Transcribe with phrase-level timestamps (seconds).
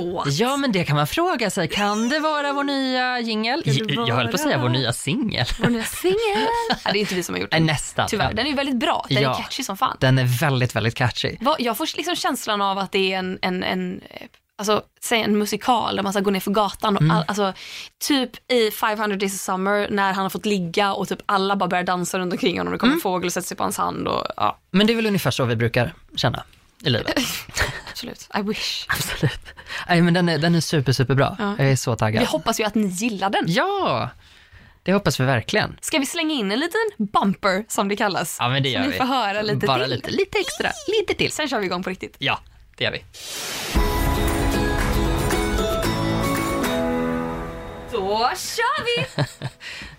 [0.00, 0.26] låt?
[0.32, 1.68] Ja, men det kan man fråga sig.
[1.68, 3.62] Kan det vara vår nya jingel?
[4.06, 5.46] Jag höll på att säga vår nya singel.
[5.62, 6.16] Vår nya singel.
[6.84, 7.66] det är inte vi som har gjort den.
[7.66, 8.06] Nästan.
[8.08, 8.32] Tyvärr.
[8.34, 9.06] Den är ju väldigt bra.
[9.08, 9.30] Den Ja.
[9.38, 9.96] är catchy som fan.
[10.00, 11.36] Den är väldigt, väldigt catchy.
[11.58, 14.00] Jag får liksom känslan av att det är en, en, en
[14.58, 16.96] alltså, säg en musikal där man ska gå ner för gatan.
[16.96, 17.16] Och Mm.
[17.16, 17.52] all, alltså,
[18.08, 21.68] typ i 500 Days of Summer när han har fått ligga och typ alla bara
[21.68, 22.72] börjar dansa runt omkring honom.
[22.72, 22.98] Det kommer Mm.
[22.98, 24.08] en fågel och sätter sig på hans hand.
[24.08, 26.42] Och, ja, Men det är väl ungefär så vi brukar känna
[26.82, 27.18] i livet.
[27.90, 28.28] absolut.
[28.38, 28.86] I wish.
[28.88, 29.40] Absolut.
[29.88, 31.36] Nej, men den är, den är super, super bra.
[31.38, 31.54] Ja.
[31.58, 32.20] Jag är så taggad.
[32.20, 33.44] Vi hoppas ju att ni gillar den.
[33.48, 34.10] Ja,
[34.82, 35.76] det hoppas vi verkligen.
[35.80, 36.80] Ska vi slänga in en liten
[37.12, 38.36] bumper som det kallas?
[38.40, 38.96] Ja, men det så gör ni vi.
[38.96, 39.90] får höra lite Bara till.
[39.90, 41.32] lite, lite extra, lite till.
[41.32, 42.16] Sen kör vi igång på riktigt.
[42.18, 42.40] Ja,
[42.76, 43.04] det gör vi.
[47.92, 49.24] Då kör vi!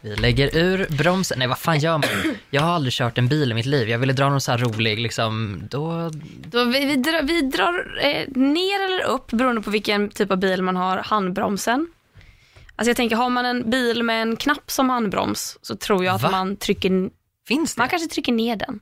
[0.01, 1.39] Vi lägger ur bromsen.
[1.39, 2.35] Nej, vad fan gör man?
[2.49, 3.89] Jag har aldrig kört en bil i mitt liv.
[3.89, 6.11] Jag ville dra någon så här rolig, liksom, då...
[6.45, 10.37] Då vi, vi drar, vi drar eh, ner eller upp beroende på vilken typ av
[10.37, 11.87] bil man har handbromsen.
[12.75, 16.15] Alltså jag tänker, har man en bil med en knapp som handbroms så tror jag
[16.15, 16.31] att Va?
[16.31, 17.09] man trycker,
[17.47, 17.79] Finns det?
[17.81, 18.79] man kanske trycker ner den.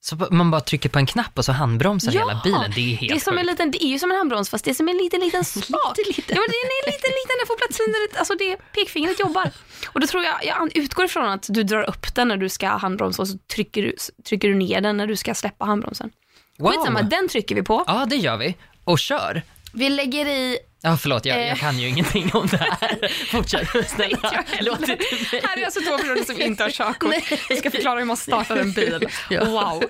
[0.00, 2.72] Så man bara trycker på en knapp och så handbromsar Ja, hela bilen.
[2.74, 4.64] Det är helt Det är, som en liten, det är ju som en handbroms fast
[4.64, 5.68] det är som en liten, liten spak.
[5.72, 9.50] Ja, men är liten, liten, den får plats under alltså det, pekfingret jobbar.
[9.86, 12.68] Och då tror jag, jag utgår ifrån att du drar upp den när du ska
[12.68, 13.94] handbromsa och så trycker du,
[14.28, 16.10] trycker du ner den när du ska släppa handbromsen.
[16.58, 16.70] Wow.
[16.70, 17.84] Skitsamma, den trycker vi på.
[17.86, 18.56] Ja, det gör vi.
[18.84, 19.42] Och kör.
[19.72, 21.48] Vi lägger i Ja, förlåt, jag, Eh.
[21.48, 23.08] jag kan ju ingenting om det här.
[23.30, 24.44] Fortsätt, snälla.
[24.80, 24.98] Mig.
[25.42, 27.14] Här är alltså två personer som inte har körkort.
[27.48, 29.08] Jag ska förklara hur man startar en bil.
[29.30, 29.44] Ja.
[29.44, 29.84] Wow.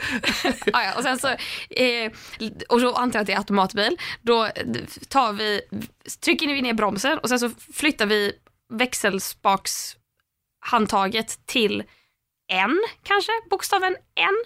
[0.72, 1.28] Ah, ja, och sen så,
[1.70, 2.12] eh,
[2.68, 3.96] och då antar jag att det är automatbil.
[4.22, 4.48] Då
[5.08, 5.60] tar vi,
[6.24, 8.32] trycker vi ner bromsen och sen så flyttar vi
[8.72, 11.82] växelspakshandtaget till
[12.50, 13.96] N kanske, bokstaven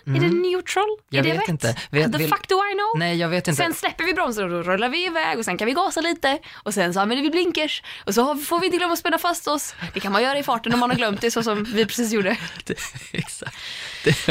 [0.06, 0.16] N.
[0.16, 0.84] Är det neutral?
[0.84, 0.96] Mm.
[1.08, 1.48] Jag är det vet rätt?
[1.48, 1.76] inte.
[1.90, 2.98] Vet- The vill- fuck do I know?
[2.98, 3.62] Nej, jag vet inte.
[3.62, 6.38] Sen släpper vi bromsen och då rullar vi iväg och sen kan vi gasa lite
[6.54, 9.48] och sen så använder vi blinkers och så får vi inte glömma att spänna fast
[9.48, 9.74] oss.
[9.94, 12.12] Det kan man göra i farten om man har glömt det så som vi precis
[12.12, 12.36] gjorde.
[12.64, 12.78] Det,
[13.12, 13.56] exakt.
[14.04, 14.26] Det,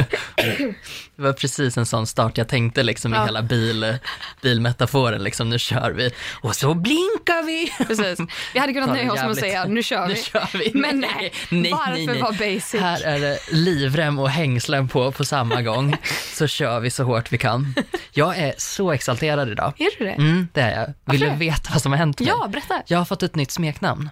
[1.16, 3.26] det var precis en sån start jag tänkte liksom i Ja.
[3.26, 3.98] hela bil,
[4.42, 5.24] bilmetaforen.
[5.24, 6.12] Liksom, nu kör vi
[6.42, 7.74] och så blinkar vi.
[7.88, 8.20] Precis.
[8.54, 10.14] Vi hade kunnat nöja oss med att säga nu kör vi.
[10.14, 10.72] Nu kör vi.
[10.74, 12.22] Men nej, nej, varför nej, nej.
[12.22, 12.74] vara basic?
[12.82, 15.98] Här är det livrem och hängslen på på samma gång.
[16.34, 17.74] Så kör vi så hårt vi kan.
[18.12, 19.74] Jag är så exalterad idag.
[19.78, 20.12] Är du det?
[20.12, 20.94] Mm, det är jag.
[21.12, 21.40] Vill du Varför?
[21.40, 22.30] veta vad som har hänt mig?
[22.30, 22.82] Ja, berätta.
[22.88, 24.10] Jag har fått ett nytt smeknamn.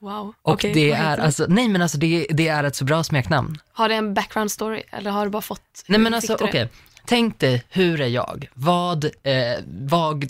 [0.00, 0.34] Wow.
[0.42, 2.84] Och Okej, det vad heter är alltså, nej men alltså det, det är ett så
[2.84, 3.58] bra smeknamn.
[3.72, 5.84] Har det en background story eller har du bara fått?
[5.86, 6.68] Nej men hur alltså fick du okej, det?
[7.06, 8.48] Tänk dig, hur är jag?
[8.54, 9.10] Vad, eh,
[9.66, 10.28] vad,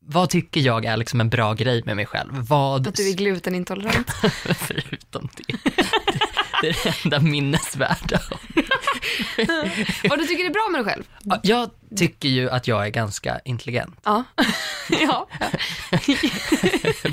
[0.00, 2.30] vad tycker jag är liksom en bra grej med mig själv?
[2.32, 4.10] Vad, Att du är glutenintolerant.
[4.56, 5.56] förutom det,
[6.62, 8.20] det, är det enda minnesvärda.
[10.08, 11.04] Vad du tycker är bra med dig själv?
[11.22, 14.00] Ja, Jag tycker ju att jag är ganska intelligent.
[14.04, 14.24] Ja.
[14.90, 15.28] ja.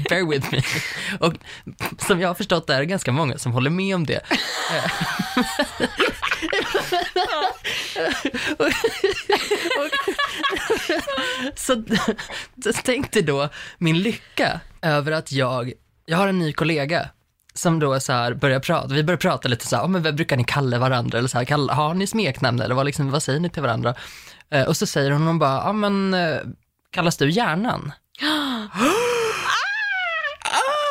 [0.09, 0.62] Bear with me.
[1.19, 1.34] Och
[2.08, 4.22] som jag har förstått det är det ganska många som håller med om det.
[8.58, 8.68] Och,
[9.80, 9.90] och,
[11.56, 11.84] så,
[12.64, 15.74] så tänk dig då min lycka över att jag,
[16.06, 17.09] jag har en ny kollega
[17.54, 20.16] som då så här börjar prata, vi börjar prata lite så här, oh, men vad
[20.16, 23.24] brukar ni kalla varandra eller så här, kall, har ni smeknamn eller vad, liksom, vad
[23.24, 23.96] säger ni till varandra?
[24.50, 26.38] Eh, och så säger hon, hon bara, ja men eh,
[26.92, 27.92] kallas du hjärnan?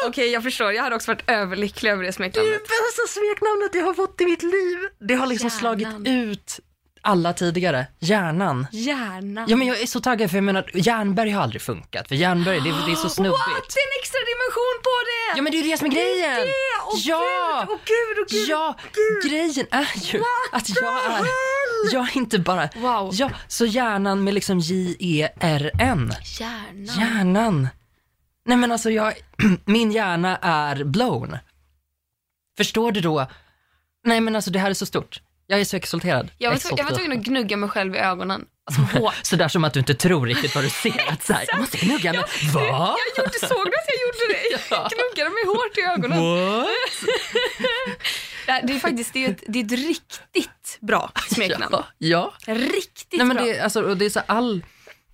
[0.08, 0.72] Okej, jag förstår.
[0.72, 2.52] Jag hade också varit överlycklig över det Det är smeknamnet.
[2.52, 4.78] det bästa smeknamnet jag har fått i mitt liv.
[5.08, 5.58] Det har liksom Hjärnan.
[5.60, 6.60] slagit ut
[7.04, 7.86] alla tidigare.
[8.00, 8.66] Hjärnan.
[8.72, 9.44] Hjärnan.
[9.48, 12.08] Ja men jag är så taggad för jag menar, Järnberg har aldrig funkat.
[12.08, 13.12] För Järnberg, det, det är så What?
[13.12, 13.40] snubbigt.
[13.74, 15.36] Det är en extra dimension på det!
[15.36, 16.40] Ja men det är ju det som är grejen!
[16.40, 16.52] Det!
[16.86, 17.66] Åh ja!
[17.68, 18.48] gud, åh gud, åh gud.
[18.48, 18.76] Ja,
[19.28, 21.26] grejen är ju att jag är,
[21.92, 23.10] jag är inte bara, Wow.
[23.12, 26.12] ja, så hjärnan med liksom J-E-R-N.
[26.40, 26.84] Hjärnan.
[26.98, 27.68] Hjärnan.
[28.44, 29.14] Nej men alltså jag,
[29.64, 31.38] min hjärna är blown.
[32.56, 33.26] Förstår du då?
[34.04, 35.20] Nej men alltså det här är så stort.
[35.46, 36.30] Jag är så exalterad.
[36.38, 38.44] Jag var, tv- jag var tvungen att gnugga mig själv i ögonen.
[38.70, 39.14] Alltså hårt.
[39.22, 41.08] Sådär som att du inte tror riktigt vad du ser.
[41.12, 42.22] Att så här, jag måste gnugga mig.
[42.54, 42.96] Va?
[43.16, 44.50] Jag gjorde, såg du att jag gjorde det?
[44.50, 44.88] Jag Ja.
[44.88, 46.18] gnuggade mig hårt i ögonen.
[46.58, 46.68] What?
[48.66, 51.74] Det är- faktiskt det är ett, det är ett riktigt bra smeknamn.
[51.74, 51.84] Ja.
[52.46, 52.54] ja.
[52.54, 53.46] Riktigt Nej men bra.
[53.46, 54.64] det, alltså, det är så all,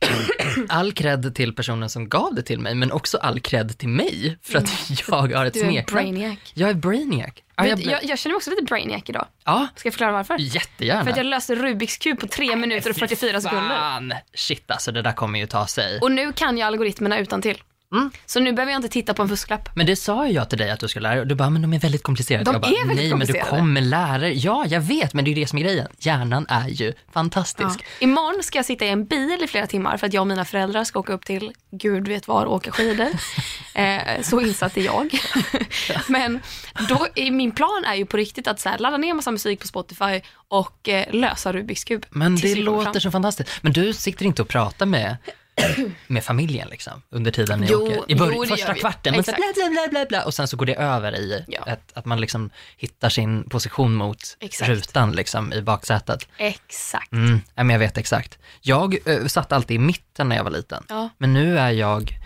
[0.68, 4.38] all cred till personen som gav det till mig, men också all cred till mig
[4.42, 5.68] för att jag har ett Mm.
[5.68, 6.04] Du är smeknamn.
[6.14, 6.38] brainiac.
[6.54, 7.30] Jag är brainiac.
[7.56, 9.26] Ja, jag, jag, jag känner mig också lite brainiac idag.
[9.44, 10.36] ja Ska jag förklara varför?
[10.38, 11.04] jättegärna.
[11.04, 13.68] För att jag löste Rubiks kub på 3 minuter och 44 sekunder.
[13.68, 15.98] Fan, shit alltså det där kommer ju ta sig.
[16.00, 17.62] Och nu kan jag algoritmerna utan till.
[17.92, 18.10] Mm.
[18.26, 19.68] Så nu behöver jag inte titta på en fusklapp.
[19.74, 21.50] Men det sa ju jag till dig att du skulle lära dig och du bara,
[21.50, 22.44] men de är väldigt komplicerade.
[22.44, 24.38] De jag bara, är väldigt Nej, komplicerade." men du kommer lära dig.
[24.38, 25.88] Ja, jag vet, men det är ju det som är grejen.
[25.98, 27.80] Hjärnan är ju fantastisk.
[27.80, 27.84] Ja.
[28.04, 30.44] Imorgon ska jag sitta i en bil i flera timmar för att jag och mina
[30.44, 33.08] föräldrar ska åka upp till gud vet var och åka skidor.
[33.74, 35.18] eh, så insatt är jag.
[36.08, 36.40] Men
[36.88, 39.66] då, min plan är ju på riktigt att så här, ladda ner massa musik på
[39.66, 42.06] Spotify och eh, lösa Rubiks kub.
[42.10, 43.50] Men det låter så fantastiskt.
[43.62, 45.16] Men du sitter inte och pratar med,
[46.06, 47.94] med familjen liksom, under tiden ni Jo, åker?
[47.96, 49.36] I jo, början, det första kvarten, men Exakt.
[49.38, 51.64] bla, bla, bla, bla, och sen så går det över i Ja.
[51.66, 54.68] ett, att man liksom hittar sin position mot Exakt.
[54.70, 56.28] rutan liksom, i baksätet.
[56.38, 57.12] Exakt.
[57.12, 58.38] Mm, ja, men jag vet exakt.
[58.60, 61.08] Jag eh, satt alltid i mitten när jag var liten, Ja.
[61.18, 62.18] men nu är jag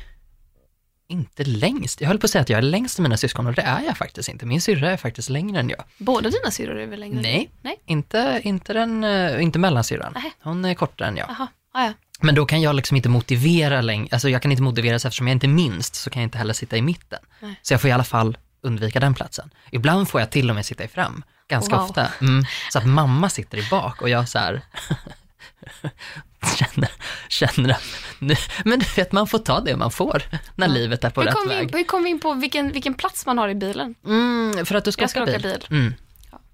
[1.09, 2.01] inte längst.
[2.01, 3.81] Jag höll på att säga att jag är längst av mina syskon och det är
[3.83, 4.47] jag faktiskt inte.
[4.47, 5.85] Min syrra är faktiskt längre än jag.
[5.99, 7.17] Båda dina syrror är väl längre?
[7.17, 7.77] än Nej, Nej.
[7.87, 10.15] Inte, inte, den, eh, inte mellansyrran.
[10.43, 11.27] Hon är kortare än jag.
[11.29, 11.93] Jaha, ah, ja.
[12.23, 15.35] Men då kan jag liksom inte motivera längre, alltså jag kan inte motiveras eftersom jag
[15.35, 17.19] inte minst så kan jag inte heller sitta i mitten.
[17.41, 17.55] Nej.
[17.63, 19.51] Så jag får i alla fall undvika den platsen.
[19.71, 21.85] Ibland får jag till och med sitta i fram, ganska Wow.
[21.85, 22.09] ofta.
[22.21, 24.63] Mm, så att mamma sitter i bak och jag så här
[26.59, 26.91] känner,
[27.29, 27.83] känner att,
[28.19, 28.35] nu,
[28.65, 30.23] men du vet man får ta det man får
[30.55, 31.75] när livet är på Hur rätt vi in, väg.
[31.77, 33.95] hur kom vi in på vilken, vilken plats man har i bilen?
[34.07, 35.53] Mm, för att du ska Jag ska åka åka bil.
[35.69, 35.79] bil.
[35.79, 35.95] Mm.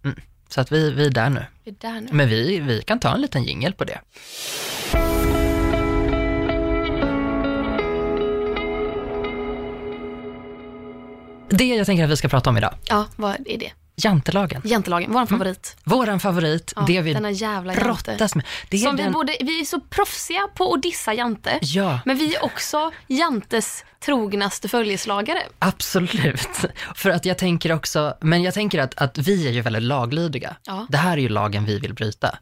[0.05, 0.21] Mm.
[0.49, 1.47] Så att vi, vi är där nu.
[1.65, 2.09] Vi är där nu.
[2.13, 4.01] Men vi, vi kan ta en liten jingel på det.
[11.51, 13.73] Det jag tänker att vi ska prata om idag, Ja, vad är det?
[13.97, 14.63] jantelagen.
[14.65, 15.77] Jantelagen, vår favorit.
[15.85, 18.45] Våran favorit, Ja, det vi denna jävla brottas med.
[18.71, 21.59] Det är Som vi, den, borde, vi är så proffsiga på att dissa Jante.
[21.63, 25.39] Ja, Men vi är också Jantes trognaste följeslagare.
[25.59, 26.49] absolut.
[26.95, 30.57] För att jag tänker också, men jag tänker att, att vi är ju väldigt laglydiga.
[30.67, 30.87] Ja.
[30.89, 32.39] Det här är ju lagen vi vill bryta,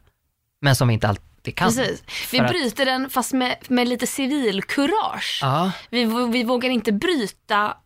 [0.61, 1.67] men som vi inte alltid kan.
[1.67, 2.03] Precis.
[2.31, 5.39] Vi För att- bryter den fast med, med lite civilkurage.
[5.41, 7.77] Ja, Vi, vi vågar inte bryta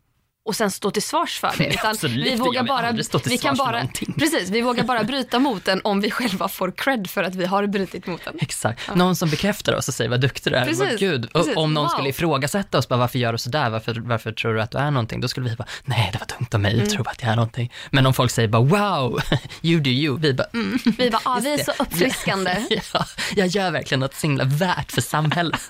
[0.46, 1.66] och sen stå till svars för det.
[1.74, 2.28] Utan absolut.
[2.28, 2.92] vi vågar bara,
[3.26, 3.88] vi kan bara,
[4.20, 7.46] precis, vi vågar bara bryta mot den om vi själva får cred för att vi
[7.46, 8.34] har brutit mot den.
[8.42, 8.96] Exakt.
[8.96, 10.66] Någon som bekräftar oss och säger vad duktig du är.
[10.66, 11.34] Precis, Vad Gud.
[11.34, 11.56] Precis.
[11.58, 11.90] Om någon Wow.
[11.90, 13.70] skulle ifrågasätta oss, bara, varför gör du sådär?
[13.70, 15.22] Varför, varför tror du att du är någonting?
[15.22, 16.90] Då skulle vi bara, nej det var dumt av mig att Mm.
[16.90, 17.72] tro att jag är någonting.
[17.90, 19.22] Men om folk säger bara, wow,
[19.62, 20.20] you do you.
[20.20, 20.80] Vi bara, mm.
[20.98, 22.66] Vi bara, ah, vi är så uppfriskande.
[22.94, 23.06] Ja,
[23.36, 25.62] jag gör verkligen något så himla värt för samhället.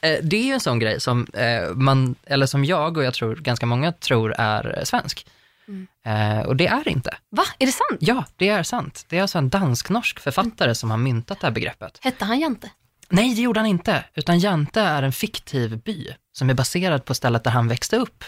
[0.00, 3.14] Eh, det är ju en sån grej som eh, man, eller som jag och jag
[3.14, 5.26] tror ganska många tror är eh, svensk.
[5.68, 5.86] Mm.
[6.04, 7.14] Eh, Och det är inte.
[7.30, 7.98] Va, är det sant?
[8.00, 9.06] Ja, det är sant.
[9.08, 11.98] Det är alltså en dansk-norsk författare som har myntat det här begreppet.
[12.00, 12.70] Hette han Jante?
[13.08, 14.04] Nej, det gjorde han inte.
[14.14, 18.24] Utan Jante är en fiktiv by som är baserad på stället där han växte upp.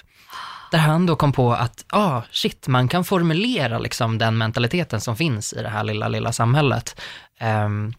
[0.71, 5.17] Där han då kom på att, ah, shit, man kan formulera liksom den mentaliteten som
[5.17, 7.01] finns i det här lilla, lilla samhället.
[7.39, 7.95] Ehm,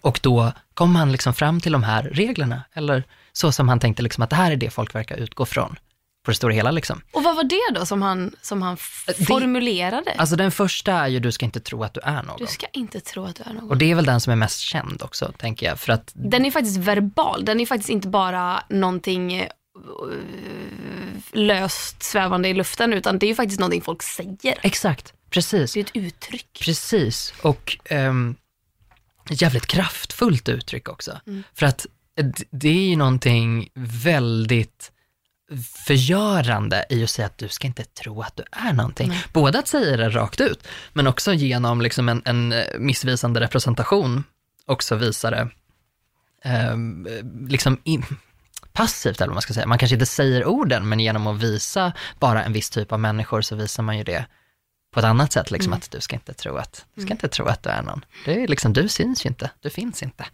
[0.00, 4.02] och då kom han liksom fram till de här reglerna, eller så som han tänkte
[4.02, 5.76] liksom att det här är det folk verkar utgå från.
[6.24, 7.00] På det stora hela liksom.
[7.12, 8.76] Och vad var det då som han, som han
[9.06, 10.14] Det- formulerade?
[10.18, 12.36] Alltså den första är ju, du ska inte tro att du är någon.
[12.38, 13.70] du ska inte tro att du är någon.
[13.70, 15.80] Och det är väl den som är mest känd också, tänker jag.
[15.80, 19.48] För att Den är faktiskt verbal, den är faktiskt inte bara någonting eh,
[21.32, 24.58] löst svävande i luften utan det är ju faktiskt någonting folk säger.
[24.62, 25.72] Exakt, precis.
[25.72, 26.60] Det är ett uttryck.
[26.64, 28.36] Precis, och um,
[29.30, 31.20] jävligt kraftfullt uttryck också.
[31.26, 31.42] Mm.
[31.54, 31.86] För att
[32.22, 34.90] d- det är ju någonting väldigt
[35.86, 39.08] förgörande i att säga att du ska inte tro att du är någonting.
[39.08, 39.24] Nej.
[39.32, 44.24] Både att säga det rakt ut, men också genom liksom en, en eh, missvisande representation
[44.66, 45.48] också visa det
[46.44, 47.08] ehm,
[47.48, 48.04] liksom in,
[48.72, 49.66] passivt, eller vad man ska säga.
[49.66, 53.42] Man kanske inte säger orden, men genom att visa bara en viss typ av människor
[53.42, 54.26] så visar man ju det
[54.94, 55.76] på ett annat sätt, liksom Mm.
[55.78, 58.04] att du ska inte tro att, du ska inte tro att du är någon.
[58.24, 60.24] Det är liksom, du syns ju inte, du finns inte.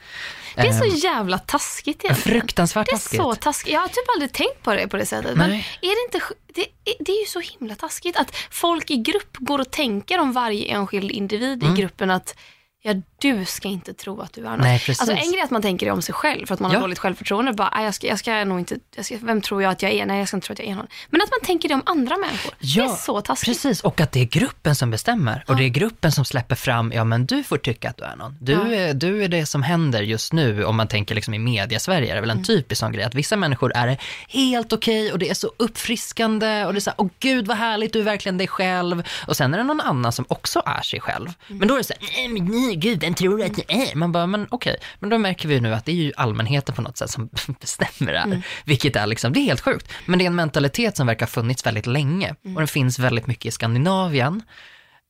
[0.57, 2.41] Det är så Ehm, jävla taskigt egentligen.
[2.41, 3.21] fruktansvärt Det är taskigt.
[3.21, 3.73] så taskigt.
[3.73, 5.37] Jag har typ aldrig tänkt på det på det sättet.
[5.37, 5.67] Men Nej.
[5.83, 9.37] är det, inte, det, är- det är ju så himla taskigt att folk i grupp
[9.37, 11.75] går och tänker om varje enskild individ Mm.
[11.75, 12.35] i gruppen att
[12.83, 14.61] ja, du ska inte tro att du är någon.
[14.61, 15.01] Nej, precis.
[15.01, 16.77] Alltså en grej är att man tänker det om sig själv för att man har
[16.77, 16.81] Ja.
[16.81, 17.53] dåligt självförtroende.
[17.53, 19.93] Bara, "Nej, jag, ska, jag ska nog inte, jag ska, vem tror jag att jag
[19.93, 20.07] är?
[20.07, 20.87] Nej, jag ska inte tro att jag är någon.
[21.11, 22.53] Men att man tänker det om andra människor.
[22.61, 23.49] det är så taskigt.
[23.63, 25.45] Precis, och att det är gruppen som bestämmer.
[25.49, 28.17] Och det är gruppen som släpper fram, ja men du får tycka att du är
[28.17, 28.37] någon.
[28.41, 28.73] Du, Ja.
[28.75, 32.15] är, du är det som händer just nu, om man tänker liksom i media-Sverige, är
[32.15, 32.45] det väl en Mm.
[32.45, 33.97] typisk sån grej, att vissa människor är
[34.29, 37.57] helt okej och det är så uppfriskande och det är så här, åh gud vad
[37.57, 39.03] härligt, du är verkligen dig själv.
[39.27, 41.27] Och sen är det någon annan som också är sig själv.
[41.47, 41.59] Mm.
[41.59, 43.63] Men då är det så här, nej men nej, gud, vem tror du att du
[43.69, 43.95] är?
[43.97, 46.83] Man bara, men okej, men då märker vi nu att det är ju allmänheten på
[46.83, 47.29] något sätt som
[47.61, 48.27] bestämmer det här.
[48.27, 48.43] Mm.
[48.65, 49.93] Vilket är liksom, det är helt sjukt.
[50.07, 52.57] Men det är en mentalitet som verkar ha funnits väldigt länge Mm.
[52.57, 54.43] och den finns väldigt mycket i Skandinavien.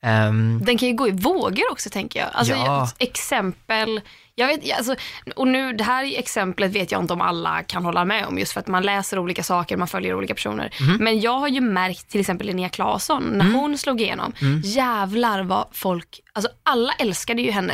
[0.02, 2.28] Ehm, Den kan ju gå i vågor också tänker jag.
[2.32, 2.90] Alltså, Ja.
[2.98, 4.00] Exempel,
[4.40, 4.94] Jag vet, alltså,
[5.36, 8.52] och nu, det här exemplet vet jag inte om alla kan hålla med om just
[8.52, 10.74] för att man läser olika saker, man följer olika personer.
[10.80, 10.96] Mhm.
[11.00, 13.54] Men jag har ju märkt till exempel Linnea Claesson, när Mm.
[13.54, 14.32] hon slog igenom,
[14.64, 17.72] jävlar vad folk, alltså alla älskade ju henne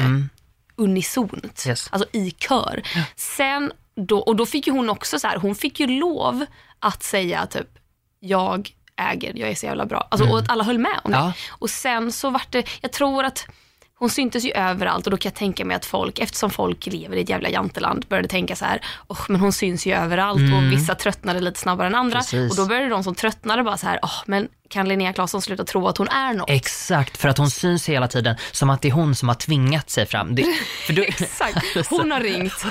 [0.76, 1.50] unisont, Mm.
[1.66, 1.88] Yes.
[1.92, 2.82] alltså i kör.
[3.16, 6.44] Sen då, och då fick ju hon också så här, hon fick ju lov
[6.80, 7.68] att säga typ,
[8.20, 10.08] jag äger, jag är så jävla bra.
[10.10, 11.16] Alltså, Och att alla höll med om det.
[11.16, 11.28] Mm.
[11.28, 11.32] Ja.
[11.50, 13.46] Och sen så vart det, jag tror att
[13.98, 17.16] hon syntes ju överallt och då kan jag tänka mig att folk, eftersom folk lever
[17.16, 20.72] i ett jävla janteland, började tänka så här, oh, men hon syns ju överallt och
[20.72, 22.18] vissa tröttnade lite snabbare än andra.
[22.18, 22.22] Mm.
[22.22, 22.50] Precis.
[22.50, 25.64] Och då började de som tröttnade bara så här, oh, men kan Linnea Claesson sluta
[25.64, 26.50] tro att hon är något?
[26.50, 29.90] Exakt, för att hon syns hela tiden som att det är hon som har tvingat
[29.90, 30.34] sig fram.
[30.34, 30.46] Det,
[30.88, 32.64] du, Exakt, hon har ringt.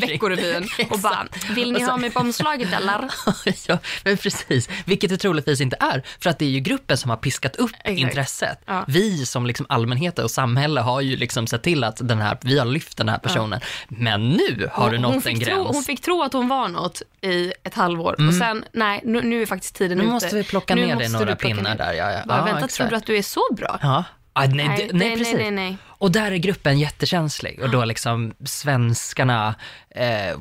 [0.00, 3.10] Veckorevyn och bara, vill ni ha mig på omslaget eller?
[3.66, 4.68] ja, men precis.
[4.84, 7.70] Vilket det troligtvis inte är, för att det är ju gruppen som har piskat upp
[7.74, 7.98] Exakt.
[7.98, 8.60] intresset.
[8.66, 8.84] Ja.
[8.88, 12.58] Vi som liksom allmänhet och samhälle har ju liksom sett till att den här, vi
[12.58, 13.60] har lyft den här personen.
[13.88, 15.68] Men nu har du hon, nått fick en tro, gräns.
[15.68, 19.42] hon fick tro att hon var något i ett halvår och sen, nej, nu, nu
[19.42, 20.12] är faktiskt tiden nu ute.
[20.12, 21.92] måste vi plocka Nu ner dig några du pinnar där.
[21.92, 22.18] Ja, ja.
[22.26, 22.74] Bara, ja, vänta, exakt.
[22.74, 23.78] tror du att du är så bra?
[23.82, 24.04] Ja.
[24.32, 25.34] Ah, nej, Nej, nej, nej, nej, precis.
[25.34, 25.78] nej, nej.
[25.98, 29.54] Och där är gruppen jättekänslig och då liksom svenskarna,
[29.90, 30.38] eh,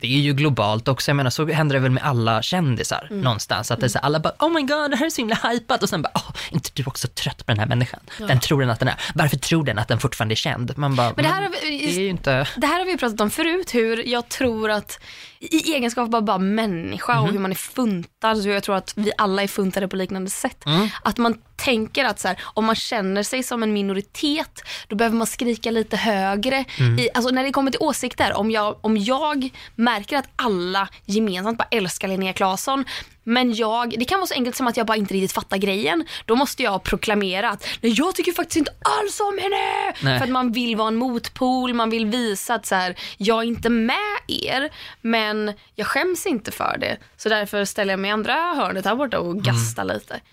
[0.00, 3.20] det är ju globalt också, jag menar så händer det väl med alla kändisar Mm.
[3.22, 5.34] någonstans, att det är så alla bara oh my god det här är så himla
[5.50, 8.00] hypat och sen bara oh, inte du också trött på den här människan?
[8.18, 8.94] Vem tror den att den är?
[9.14, 10.78] Varför tror den att den fortfarande är känd?
[10.78, 13.20] Man bara, Men det här har vi- det är inte, Det här har vi pratat
[13.20, 15.00] om förut, hur jag tror att
[15.40, 17.24] i egenskap av bara människa Mhm.
[17.24, 20.30] och hur man är funtad, så jag tror att vi alla är funtade på liknande
[20.30, 20.66] sätt.
[20.66, 20.88] Mm.
[21.02, 25.16] Att man tänker att så här, om man känner sig som en minoritet, då behöver
[25.16, 26.64] man skrika lite högre.
[26.78, 26.98] Mm.
[26.98, 31.58] I, alltså när det kommer till åsikter, om jag, om jag märker att alla gemensamt
[31.58, 32.84] bara älskar Linnea Claesson,
[33.24, 36.04] men jag, det kan vara så enkelt som att jag bara inte riktigt fattar grejen.
[36.26, 39.94] Då måste jag proklamera att nej, jag tycker faktiskt inte alls om henne.
[40.02, 40.18] Nej.
[40.18, 43.46] För att man vill vara en motpol, man vill visa att så här, jag är
[43.46, 46.96] inte med er, men jag skäms inte för det.
[47.16, 50.14] Så därför ställer jag mig i andra hörnet här borta och gastar lite.
[50.14, 50.24] Mm.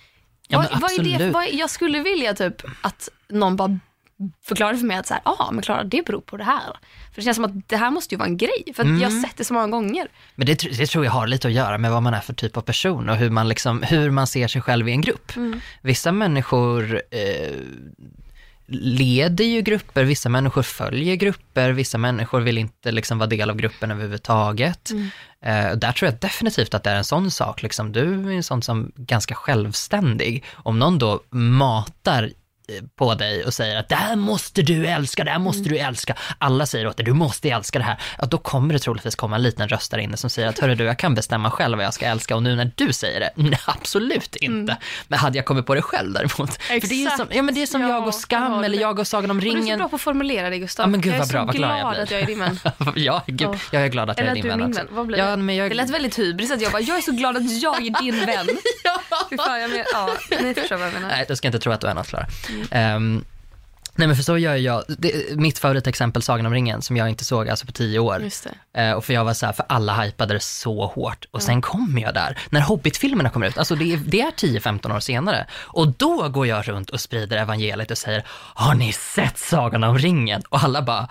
[0.48, 3.80] Ja, men vad, vad är det, vad jag skulle vilja typ att någon bara
[4.44, 6.62] förklarar för mig att så här, ah, men Klara, det beror på det här.
[7.12, 9.10] För det känns som att det här måste ju vara en grej, för att jag
[9.10, 10.08] har sett det så många gånger.
[10.36, 12.58] men det, det tror jag har lite att göra med vad man är för typ
[12.58, 15.32] av person och hur man, liksom, hur man ser sig själv i en grupp.
[15.82, 17.56] Vissa människor eh,
[18.68, 23.56] leder ju grupper, vissa människor följer grupper, vissa människor vill inte liksom vara del av
[23.56, 24.92] gruppen överhuvudtaget.
[25.42, 28.36] Eh, och där tror jag definitivt att det är en sån sak, liksom, du är
[28.36, 30.44] en sån som ganska självständig.
[30.54, 32.30] Om någon då matar eh,
[32.96, 36.16] på dig och säger att det här måste du älska, det här måste du älska.
[36.38, 37.98] Alla säger åt dig, du måste älska det här.
[38.20, 40.76] Ja, då kommer det troligtvis komma en liten röst där inne som säger att hörru
[40.76, 43.30] du, jag kan bestämma själv vad jag ska älska och nu när du säger det,
[43.36, 44.78] nej absolut inte.
[45.08, 46.54] Men hade jag kommit på det själv däremot.
[46.64, 48.66] För det är som, ja, men det är som Ja, jag och jag Skam håller
[48.66, 49.80] eller jag och Sagan om Och du är så ringen.
[49.80, 50.84] bra på att formulera det Gustav.
[50.84, 52.02] Ja, men gud, jag är vad bra, så vad glad jag blir.
[52.04, 52.60] att jag är din vän.
[52.96, 53.56] ja, gud, Ja.
[53.72, 54.96] jag är glad att jag Eller är att din är vän också.
[54.96, 55.72] Vad blir ja, men jag...
[55.72, 58.26] Det lät väldigt hybris att jag bara, jag är så glad att jag är din
[58.26, 58.48] vän.
[59.30, 60.10] Fy fan, jag men, ja,
[60.42, 61.08] ni förstår vad jag menar.
[61.10, 62.26] Nej, du ska inte tro att du är något Klara.
[62.72, 63.26] Ehm,
[63.96, 67.26] nej men för så gör jag, det, mitt favoritexempel Sagan om ringen som jag inte
[67.26, 68.20] såg alltså på tio år.
[68.74, 71.26] Eh, och för jag var så här, för alla hypade det så hårt.
[71.32, 74.96] Och sen kommer jag där, när Hobbit-filmerna kommer ut, alltså det är, det är 10-15
[74.96, 75.48] år senare.
[75.54, 79.98] Och då går jag runt och sprider evangeliet och säger, har ni sett Sagan om
[79.98, 80.42] ringen?
[80.50, 81.08] Och alla bara,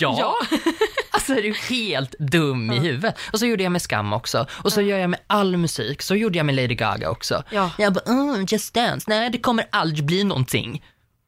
[0.00, 0.16] ja.
[0.18, 0.34] Ja.
[1.20, 3.18] Alltså är du helt dum i huvudet?
[3.32, 4.46] Och så gjorde jag med Skam också.
[4.50, 6.02] Och så gör jag med all musik.
[6.02, 7.42] Så gjorde jag med Lady Gaga också.
[7.50, 7.70] Ja.
[7.78, 10.84] Jag bara, mm, Just Dance, nej det kommer aldrig bli någonting.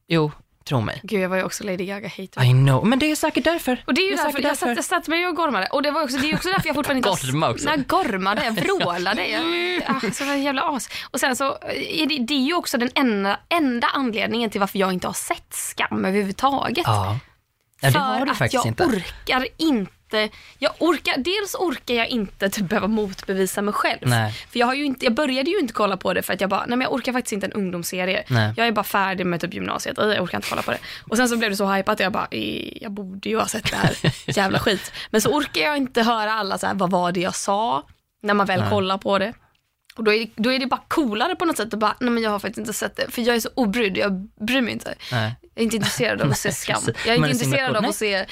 [0.09, 0.33] Jo,
[0.69, 1.01] tro mig.
[1.03, 2.45] Gud, jag var ju också Lady Gaga-hater.
[2.45, 3.85] I know, men det är säkert därför.
[3.87, 5.67] Och det är ju därför, säkert jag satt, jag satt mig och gormade.
[5.67, 7.27] Och det, var också, det är också därför jag fortfarande inte...
[7.27, 7.65] Gorma också.
[7.69, 9.27] Nej, gormade, jag vrålade.
[9.27, 9.43] Jag,
[9.87, 10.89] ah, så var jag jävla as.
[11.11, 14.79] Och sen så, är det, det är ju också den enda, enda anledningen till varför
[14.79, 16.85] jag inte har sett Skam överhuvudtaget.
[16.87, 17.19] Ja.
[17.83, 18.85] Ja, det för har du att faktiskt jag inte.
[18.85, 23.99] orkar inte jag orkar, dels orkar jag inte typ behöva motbevisa mig själv.
[24.03, 24.33] Nej.
[24.51, 26.51] För jag, har ju inte, jag började ju inte kolla på det för att jag
[26.51, 28.25] bara, nej men jag orkar faktiskt inte en ungdomsserie.
[28.29, 28.55] Nej.
[28.57, 30.79] Jag är bara färdig med typ gymnasiet, jag orkar inte kolla på det.
[31.09, 33.47] Och sen så blev det så hypat att jag bara, "Eh, jag borde ju ha
[33.47, 33.97] sett det här,
[34.37, 34.93] jävla skit.
[35.11, 37.87] Men så orkar jag inte höra alla så här, vad var det jag sa?
[38.23, 38.71] När man väl Nej.
[38.71, 39.33] kollar på det.
[39.97, 42.11] Och då är, det, då är det bara coolare på något sätt att bara, nej
[42.11, 43.11] men jag har faktiskt inte sett det.
[43.11, 44.13] För jag är så obrydd, jag
[44.47, 44.95] bryr mig inte.
[45.13, 45.35] Nej.
[45.55, 46.83] Jag är inte intresserad av att se Skam.
[46.87, 48.27] Jag är inte intresserad av att se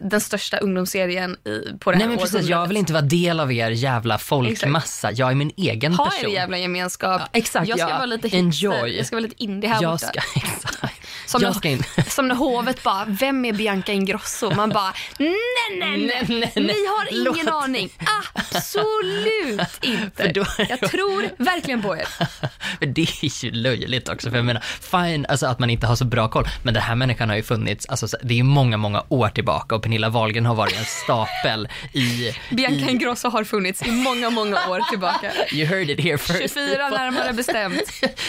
[0.00, 3.40] den största ungdomsserien i, på det Nej här men precis, jag vill inte vara del
[3.40, 5.12] av er jävla folkmassa.
[5.12, 6.30] Jag är min egen ha person.
[6.30, 7.20] er jävla gemenskap.
[7.20, 7.94] Ja, exakt, jag ska ja.
[7.94, 8.68] vara lite hipster.
[8.68, 8.96] Enjoy.
[8.96, 10.06] Jag ska vara lite indie här jag borta.
[10.06, 10.95] ska, exakt.
[11.40, 11.52] Som,
[11.96, 14.54] när, som när hovet bara, vem är Bianca Ingrosso?
[14.54, 15.34] Man bara, nej,
[15.80, 17.90] nej, nej, Nej, nej, ni har ingen Låt- aning.
[18.34, 20.28] Absolut För inte.
[20.32, 22.08] då- Jag tror verkligen på er.
[22.80, 25.96] Men det är ju löjligt också, för jag menar, fine, alltså att man inte har
[25.96, 28.76] så bra koll, men den här människan har ju funnits, alltså så- det är många,
[28.76, 32.32] många år tillbaka och Pernilla Wahlgren har varit en stapel i...
[32.50, 35.32] Bianca Ingrosso har funnits i många, många år tillbaka.
[35.52, 36.54] You heard it here first.
[36.54, 37.82] 24 närmare bestämt.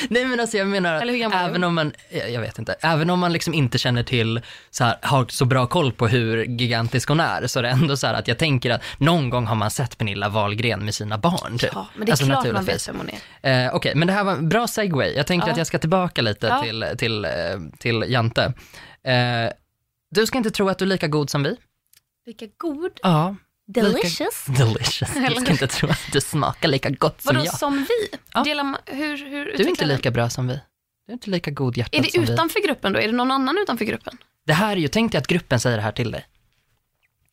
[0.09, 1.01] Nej men alltså jag menar
[1.45, 1.93] även om man,
[2.29, 5.67] jag vet inte, även om man liksom inte känner till, så här, har så bra
[5.67, 8.69] koll på hur gigantisk hon är, så är det ändå så här att jag tänker
[8.71, 11.57] att någon gång har man sett Pernilla Wahlgren med sina barn.
[11.57, 11.69] Typ.
[11.73, 13.09] Ja, men det är Alltså, klart man vet vem hon
[13.41, 13.65] är.
[13.67, 15.13] Eh, Okej, men det här var en bra segway.
[15.15, 15.51] Jag tänker Ja.
[15.51, 16.61] att jag ska tillbaka lite Ja.
[16.63, 17.31] till, till, eh,
[17.79, 18.53] till Jante.
[19.03, 19.51] Eh,
[20.11, 21.55] du ska inte tro att du är lika god som vi.
[22.25, 22.91] Lika god.
[23.03, 23.35] Ja.
[23.67, 24.45] Delicious.
[24.45, 25.13] Delicious.
[25.29, 27.53] Du ska inte tro att du smakar lika gott som Vadå jag.
[27.59, 28.17] som vi?
[28.33, 28.43] Ja.
[28.43, 30.59] Delar hur, hur Du är inte lika bra som vi.
[31.07, 32.33] Du är inte lika god hjärtat Är det som vi.
[32.33, 32.99] utanför gruppen då?
[32.99, 34.17] Är det någon annan utanför gruppen?
[34.45, 36.25] Det här är ju, tänk dig att gruppen säger det här till dig.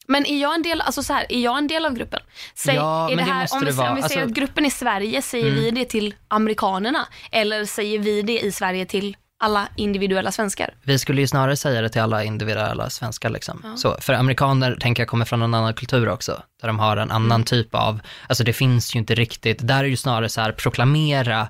[0.07, 2.21] Men är jag en del, alltså så här, är jag en del av gruppen?
[2.55, 3.91] Säg, Ja, är det det här, måste om vi, det vara.
[3.91, 5.61] om vi säger Alltså- att gruppen är Sverige, säger Mm.
[5.65, 7.07] vi det till amerikanerna?
[7.33, 10.75] Eller säger vi det i Sverige till alla individuella svenskar?
[10.83, 13.63] Vi skulle ju snarare säga det till alla individuella svenskar liksom.
[13.77, 17.11] Så, för amerikaner tänker jag kommer från en annan kultur också, där de har en
[17.11, 17.45] annan Mm.
[17.45, 20.53] typ av, alltså det finns ju inte riktigt, där är det ju snarare så här
[20.53, 21.49] proklamera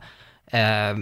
[0.54, 0.96] eh,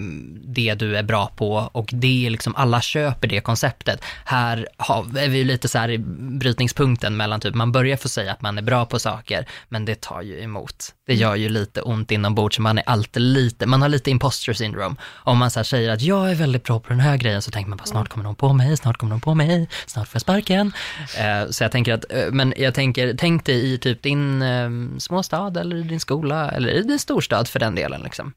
[0.44, 4.04] det du är bra på och det är liksom, alla köper det konceptet.
[4.25, 5.99] Här har, är vi ju lite så här i
[6.38, 10.00] brytningspunkten mellan typ, man börjar få säga att man är bra på saker, men det
[10.00, 10.94] tar ju emot.
[11.06, 14.97] Det gör ju lite ont inombords, man är alltid lite, man har lite imposter syndrome.
[15.04, 17.50] Om man så här säger att jag är väldigt bra på den här grejen så
[17.50, 20.14] tänker man bara snart kommer någon på mig, snart kommer någon på mig, snart får
[20.16, 20.73] jag sparken.
[21.18, 24.71] Eh, så jag tänker att, eh, men jag tänker, tänk dig i typ din eh,
[24.99, 28.32] småstad eller i din skola eller i din storstad för den delen liksom.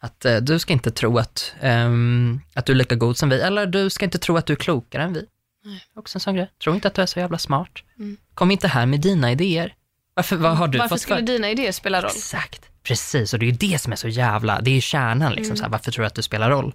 [0.00, 3.40] Att eh, du ska inte tro att, ehm, att du är lika god som vi,
[3.40, 5.26] eller du ska inte tro att du är klokare än vi.
[5.94, 6.50] Också en sån grej.
[6.64, 7.70] Tro inte att du är så jävla smart.
[7.98, 8.16] Mm.
[8.34, 9.74] Kom inte här med dina idéer.
[10.14, 11.26] Varför, vad har du Varför fått skulle för?
[11.26, 12.10] dina idéer spela roll?
[12.16, 13.32] Exakt, precis.
[13.32, 15.44] Och det är ju det som är så jävla, det är ju kärnan liksom.
[15.50, 15.56] Mm.
[15.56, 16.74] Så här, varför tror du att du spelar roll?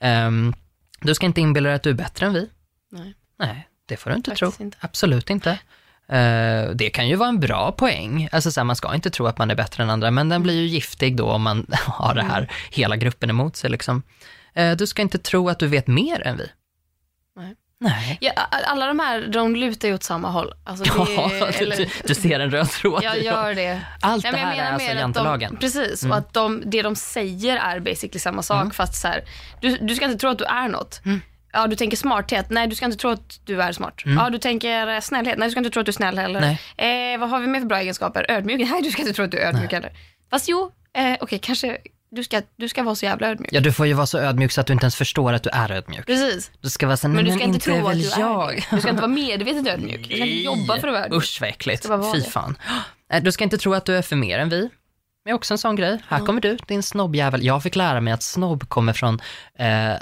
[0.00, 0.54] Ehm,
[1.00, 2.48] du ska inte inbilla dig att du är bättre än vi.
[2.90, 3.14] Nej.
[3.38, 4.64] Nej, det får du inte Faktiskt tro.
[4.64, 4.76] inte.
[4.80, 5.58] Absolut inte.
[6.12, 8.28] Eh, det kan ju vara en bra poäng.
[8.32, 10.42] Alltså så här, man ska inte tro att man är bättre än andra, men den
[10.42, 14.02] blir ju giftig då om man har det här, hela gruppen emot sig liksom.
[14.54, 16.50] Eh, du ska inte tro att du vet mer än vi.
[17.36, 17.54] Nej.
[17.80, 18.18] Nej.
[18.20, 20.54] Ja, alla de här, de lutar ju åt samma håll.
[20.64, 21.28] Alltså det, Ja,
[21.58, 23.02] du, eller- du, du ser en röd tråd.
[23.02, 23.80] Jag gör det.
[24.00, 25.52] Allt Nej, det här är alltså jantelagen.
[25.54, 26.12] De, precis, Mm.
[26.12, 28.70] och att de, det de säger är basically samma sak Mm.
[28.70, 29.24] fast så här,
[29.60, 31.00] du, du ska inte tro att du är något.
[31.58, 32.50] Ja, du tänker smarthet.
[32.50, 34.02] Nej, du ska inte tro att du är smart.
[34.04, 34.18] Mm.
[34.18, 35.38] Ja, du tänker eh, snällhet.
[35.38, 36.42] Nej, du ska inte tro att du är snäll heller.
[36.76, 38.26] Eh, vad har vi mer för bra egenskaper?
[38.28, 38.60] Ödmjuk.
[38.70, 39.92] Nej, du ska inte tro att du är ödmjuk heller.
[40.30, 41.78] Fast jo, eh, okej, kanske
[42.10, 43.52] du ska, du ska vara så jävla ödmjuk.
[43.52, 45.50] Ja, du får ju vara så ödmjuk så att du inte ens förstår att du
[45.50, 46.06] är ödmjuk.
[46.06, 46.50] Precis.
[46.60, 48.66] Du ska vara så, Men nej, du ska inte tro att du är jag.
[48.70, 50.08] Du ska inte vara medvetet ödmjuk.
[50.08, 51.22] Du ska inte jobba för att vara ödmjuk.
[51.22, 51.88] Usch vad äckligt.
[52.14, 52.58] Fy fan.
[53.10, 54.70] Nej, Du ska inte tro att du är för mer än vi.
[55.24, 55.98] Det är också en sån grej.
[56.08, 57.44] Här kommer du, din snobbjävel.
[57.44, 59.20] Jag fick lära mig att snobb kommer från
[59.58, 59.92] eh,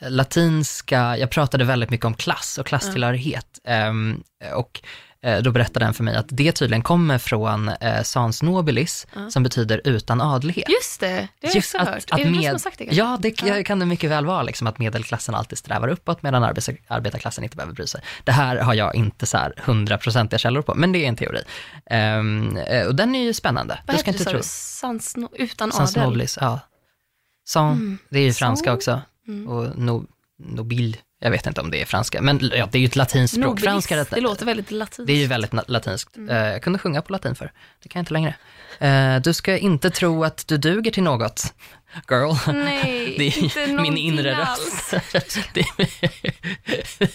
[0.00, 3.46] latinska, jag pratade väldigt mycket om klass och klasstillhörighet.
[3.64, 4.22] Ehm,
[4.54, 4.80] och
[5.22, 9.42] eh, då berättade den för mig att det tydligen kommer från eh, sans nobilis, som
[9.42, 10.68] betyder utan adlighet.
[10.68, 12.04] Just det, det har jag Just också hört.
[12.12, 12.84] är det du som har sagt det?
[12.84, 13.02] kanske?
[13.02, 13.62] Ja, det Ja.
[13.64, 16.44] kan det mycket väl vara, liksom, att medelklassen alltid strävar uppåt medan
[16.88, 18.00] arbetarklassen inte behöver bry sig.
[18.24, 21.42] Det här har jag inte så här hundraprocentiga källor på, men det är en teori.
[21.90, 23.78] Eh, och den är ju spännande.
[23.86, 24.38] Vad heter det, inte sa tro.
[24.38, 24.44] du?
[24.44, 26.08] Sans, utan Sans adel?
[26.08, 26.60] nobilis, ja.
[27.48, 27.78] Sans,
[28.10, 28.76] det är ju franska Sans.
[28.76, 29.00] också.
[29.28, 29.48] Mm.
[29.48, 30.06] Och no,
[30.38, 33.34] nobil, jag vet inte om det är franska, men ja, det är ju ett latinskt
[33.36, 33.46] språk.
[33.46, 35.06] Nobilis, Franska, ett- det låter väldigt latinskt.
[35.06, 36.16] det är ju väldigt latinskt.
[36.16, 36.30] Mm.
[36.30, 38.34] Eh, jag kunde sjunga på latin för det kan jag inte längre.
[38.78, 41.54] Eh, du ska inte tro att du duger till något,
[42.10, 42.34] girl.
[42.64, 44.90] Nej, Det är inte min inre röst.
[45.54, 45.60] Det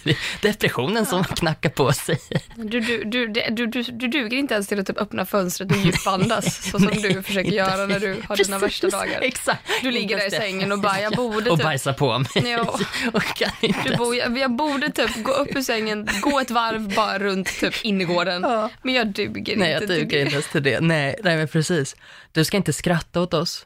[0.10, 2.18] är depressionen som knackar på sig.
[2.56, 5.78] Du, du, du, du, du, du duger inte ens till att typ öppna fönstret och
[5.78, 9.20] djupandas, så som Nej, du försöker göra när du har dina värsta dagar.
[9.22, 9.62] Exakt.
[9.82, 12.52] Du ligger där i sängen och bara, jag borde Och typ, bajsar på mig.
[12.52, 12.80] Ja.
[13.14, 16.52] Och kan inte du bo, jag, jag borde typ gå upp ur sängen, gå ett
[16.52, 18.42] varv bara runt typ innergården.
[18.44, 18.70] Ja.
[18.84, 20.22] Men jag duger Nej, jag inte till duger det.
[20.24, 20.80] inte ens till det.
[20.80, 21.96] Nej, nej, men precis.
[22.32, 23.66] Du ska inte skratta åt oss.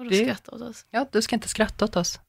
[0.00, 0.86] Vadå Det- skratta åt oss?
[0.90, 2.20] Ja, du ska inte skratta åt oss.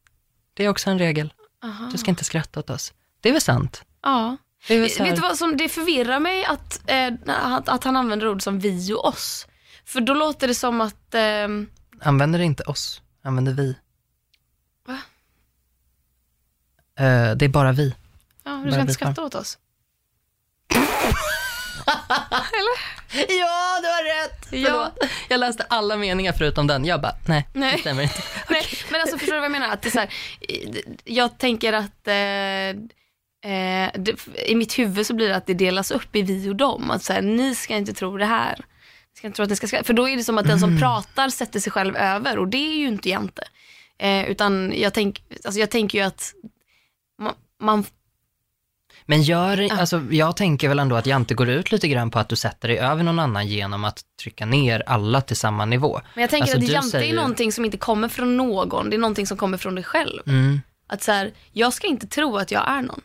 [0.53, 1.34] Det är också en regel.
[1.63, 1.89] Aha.
[1.91, 2.93] Du ska inte skratta åt oss.
[3.21, 3.84] Det är väl sant?
[4.01, 4.38] Ja.
[4.67, 5.05] Det är här...
[5.05, 8.60] Vet du vad som det förvirrar mig att, eh, att, att han använder ord som
[8.60, 9.47] vi och oss.
[9.86, 11.69] För då låter det som att, ehm,
[12.01, 13.75] Använder inte oss, använder vi.
[14.88, 14.99] Va?
[17.05, 17.95] Eh, det är bara vi.
[18.43, 19.57] ja, du ska inte bli skratta åt oss.
[22.29, 23.00] Eller?
[23.30, 24.47] Ja, du har rätt!
[24.52, 24.91] Ja.
[25.30, 26.86] Jag läste alla meningar förutom den.
[26.86, 27.71] Jag bara, nej, Nej.
[27.76, 28.21] det stämmer inte.
[28.50, 29.69] Nej, men alltså förstår du vad jag menar?
[29.74, 30.13] Att det är så här,
[31.04, 32.13] jag tänker att eh,
[33.52, 36.56] eh, det, i mitt huvud så blir det att det delas upp i vi och
[36.56, 36.91] dem.
[36.91, 38.56] Att så här, ni ska inte tro det här.
[38.58, 40.60] Ni ska inte tro att ni ska, ska- för då är det som att den
[40.60, 43.43] som pratar sätter sig själv över och det är ju inte Jante.
[44.00, 46.34] Eh, utan jag, tänk, alltså jag tänker ju att
[47.21, 47.86] man, man
[49.12, 52.30] Men gör, alltså, jag tänker väl ändå att Jante går ut lite grann på att
[52.30, 56.02] du sätter dig över någon annan genom att trycka ner alla till samma nivå.
[56.15, 58.95] men jag tänker Alltså, att Jante säger- är någonting som inte kommer från någon, det
[58.95, 60.21] är någonting som kommer från dig själv.
[60.28, 60.62] Mm.
[60.88, 63.02] Att så här, jag ska inte tro att jag är någon.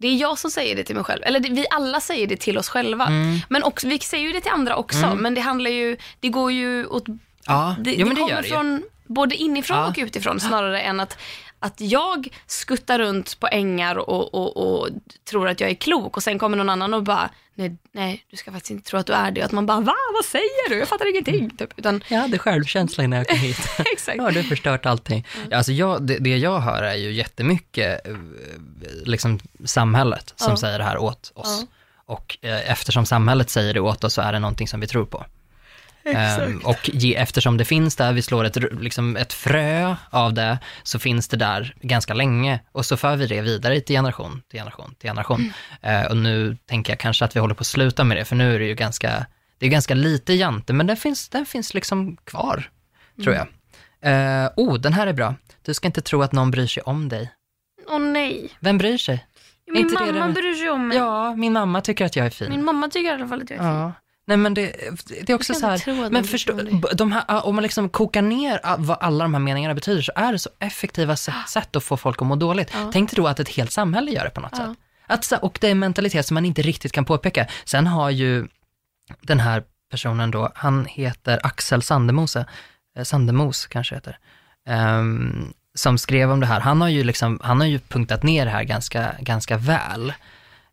[0.00, 1.22] Det är jag som säger det till mig själv.
[1.24, 3.06] Eller det, vi alla säger det till oss själva.
[3.06, 3.38] Mm.
[3.48, 5.14] Men också, vi säger ju det till andra också.
[5.14, 7.04] Men det handlar ju, det går ju åt,
[7.46, 8.54] Ja, det, jo, det kommer det ju.
[8.54, 9.86] från både inifrån Ja.
[9.88, 11.18] och utifrån snarare än att,
[11.60, 14.88] att jag skuttar runt på ängar och, och, och
[15.30, 18.36] tror att jag är klok och sen kommer någon annan och bara, nej, nej du
[18.36, 19.42] ska faktiskt inte tro att du är det.
[19.42, 20.78] Att man bara, va, vad säger du?
[20.78, 21.50] Jag fattar ingenting.
[21.56, 21.78] Typ.
[21.78, 23.68] Utan, Jag hade självkänsla innan jag kom hit.
[23.92, 24.16] exakt.
[24.16, 25.26] Nu har du förstört allting.
[25.36, 25.48] Mm.
[25.58, 28.14] Alltså jag, det, det jag hör är ju jättemycket eh,
[29.04, 30.56] liksom samhället som Ja.
[30.56, 31.58] säger det här åt oss.
[31.60, 31.66] Ja.
[32.14, 35.04] Och eh, eftersom samhället säger det åt oss så är det någonting som vi tror
[35.06, 35.24] på.
[36.16, 40.58] Ehm, och ge, eftersom det finns där, vi slår ett, liksom ett frö av det,
[40.82, 42.60] så finns det där ganska länge.
[42.72, 45.52] Och så för vi det vidare till generation, till generation, till generation.
[45.82, 46.04] Mm.
[46.04, 48.36] Eh, och nu tänker jag kanske att vi håller på att sluta med det, för
[48.36, 49.26] nu är det ju ganska,
[49.58, 52.70] det är ganska lite jante, men den finns, den finns liksom kvar,
[53.24, 53.46] tror jag.
[54.00, 55.34] Eh, oh, den här är bra.
[55.64, 57.32] Du ska inte tro att någon bryr sig om dig.
[57.86, 58.50] Åh nej.
[58.60, 59.26] Vem bryr sig?
[59.72, 60.96] Min mamma det- bryr sig om mig.
[60.96, 62.50] Ja, min mamma tycker att jag är fin.
[62.50, 63.72] Min mamma tycker i alla fall att jag är fin.
[63.72, 63.92] Ja.
[64.28, 64.72] Nej men det,
[65.22, 66.52] det är också så här, men förstå,
[66.94, 70.32] de här, om man liksom kokar ner vad alla de här meningarna betyder så är
[70.32, 71.16] det så effektiva
[71.48, 72.70] sätt, att få folk att må dåligt.
[72.74, 72.90] Ja.
[72.92, 74.74] Tänk dig då att ett helt samhälle gör det på något Ja.
[75.10, 75.32] sätt.
[75.34, 77.46] Att, och det är en mentalitet som man inte riktigt kan påpeka.
[77.64, 78.48] Sen har ju
[79.20, 82.46] den här personen då, han heter Axel Sandemose,
[82.98, 84.18] eh, Sandemos kanske heter,
[84.68, 86.60] ehm, som skrev om det här.
[86.60, 90.12] Han har ju, liksom, han har ju punktat ner det här ganska, ganska väl.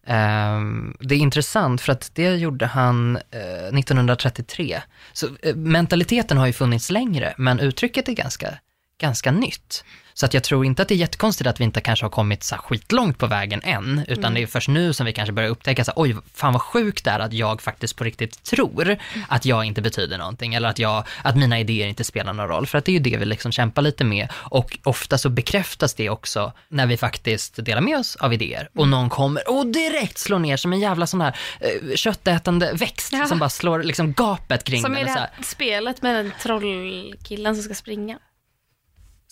[0.05, 4.81] Ehm, det är intressant för att det gjorde han eh, 1933.
[5.13, 8.57] Så eh, mentaliteten har ju funnits längre, men uttrycket är ganska,
[8.97, 9.83] ganska nytt.
[10.17, 12.43] Så att jag tror inte att det är jättekonstigt att vi inte kanske har kommit
[12.43, 15.49] så här skitlångt på vägen än, utan det är först nu som vi kanske börjar
[15.49, 18.97] upptäcka så här, oj, fan vad sjukt det är att jag faktiskt på riktigt tror
[19.29, 22.67] att jag inte betyder någonting, eller att, jag, att mina idéer inte spelar någon roll,
[22.67, 25.93] för att det är ju det vi liksom kämpar lite med, och ofta så bekräftas
[25.93, 30.17] det också när vi faktiskt delar med oss av idéer, och någon kommer och direkt
[30.17, 33.25] slår ner som en jävla sån här eh, köttätande växt, Ja.
[33.25, 35.01] som bara slår liksom gapet kring Som den.
[35.01, 38.19] i det så här spelet med den trollkillen som ska springa.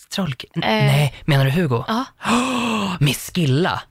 [0.08, 0.44] Trollk...
[0.54, 1.84] Nej, menar du Hugo?
[1.88, 2.04] Ja.
[3.00, 3.82] Miss Skilla.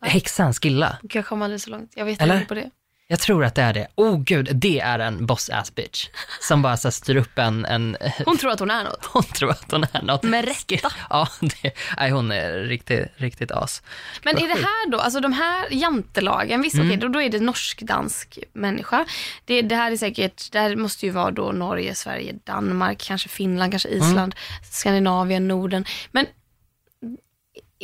[0.00, 0.98] Häxan Skilla.
[1.02, 1.92] Jag kom aldrig så långt.
[1.94, 2.34] Jag vet Eller?
[2.34, 2.70] inte på det.
[3.06, 3.86] Jag tror att det är det.
[3.94, 6.08] Oh gud, det är en boss ass bitch.
[6.40, 7.96] Som bara så här, styr upp en, en...
[8.26, 9.04] Hon tror att hon är något.
[9.12, 10.22] Hon tror att hon är något.
[10.22, 10.92] Med rätta.
[11.10, 13.82] Ja, det, nej, hon är riktigt, riktigt as.
[14.22, 16.86] Men är det här då, alltså de här jantelagen, visst Mm.
[16.88, 19.04] okej, då, då är det norsk-dansk människa.
[19.44, 23.28] Det, det här är säkert, det här måste ju vara då Norge, Sverige, Danmark, kanske
[23.28, 24.02] Finland, kanske Mm.
[24.02, 24.34] Island,
[24.72, 25.84] Skandinavien, Norden.
[26.12, 26.26] Men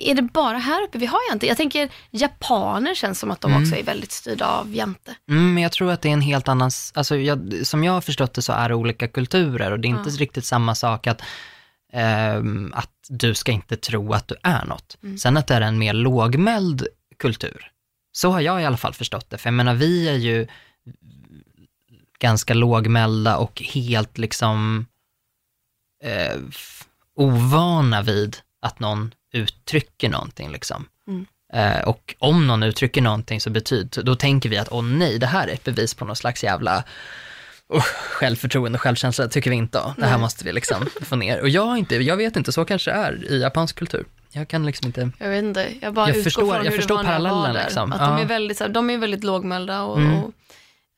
[0.01, 1.47] är det bara här uppe vi har jante?
[1.47, 5.15] Jag tänker japaner känns som att de också är väldigt styrda av jante.
[5.29, 8.01] Mm, men jag tror att det är en helt annan, alltså jag, som jag har
[8.01, 11.23] förstått det så är det olika kulturer och det är inte riktigt samma sak att,
[11.93, 14.97] ehm, att du ska inte tro att du är något.
[15.21, 16.87] Sen att det är en mer lågmäld
[17.19, 17.71] kultur.
[18.13, 20.47] Så har jag i alla fall förstått det, för jag menar vi är ju
[22.19, 24.87] ganska lågmälda och helt liksom
[26.03, 26.39] eh,
[27.17, 30.87] ovana vid att någon uttrycker någonting liksom.
[31.09, 31.27] Mm.
[31.53, 35.27] Eh, och om någon uttrycker någonting så betyder, då tänker vi att åh nej, det
[35.27, 36.85] här är ett bevis på någon slags jävla
[37.75, 39.79] uh, självförtroende och självkänsla, tycker vi inte.
[39.79, 39.95] Då.
[39.97, 40.21] Det här Nej.
[40.21, 41.41] måste vi liksom få ner.
[41.41, 44.05] Och jag, inte, jag vet inte, så kanske det är i japansk kultur.
[44.33, 46.79] Jag kan liksom inte, Jag vet inte, jag bara Jag utgår förstår- från jag hur
[46.79, 47.65] förstår det var när jag var parallellen, där.
[47.65, 47.93] liksom.
[47.93, 48.21] Att de, Ja.
[48.21, 50.19] är väldigt, så här, de är väldigt lågmälda och, Mm.
[50.19, 50.31] och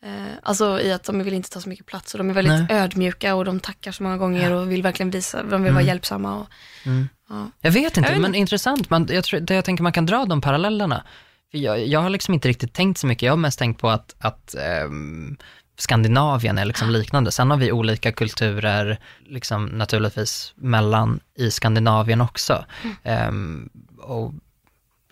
[0.03, 0.11] eh,
[0.43, 2.79] alltså i att de vill inte ta så mycket plats och de är väldigt Nej.
[2.79, 6.39] ödmjuka och de tackar så många gånger och vill verkligen visa, de vill vara hjälpsamma.
[6.39, 6.47] Och,
[6.87, 7.09] Mm.
[7.29, 7.51] ja.
[7.61, 8.91] Jag vet inte, Jag vet men intressant.
[8.91, 11.05] Man, jag, tror, jag tänker man kan dra de parallellerna.
[11.51, 13.23] För jag, jag har liksom inte riktigt tänkt så mycket.
[13.23, 15.37] Jag har mest tänkt på att, att ehm,
[15.79, 17.33] Skandinavien är liksom liknande.
[17.33, 22.65] Sen har vi olika kulturer, liksom naturligtvis mellan i Skandinavien också.
[23.03, 24.33] Ehm, och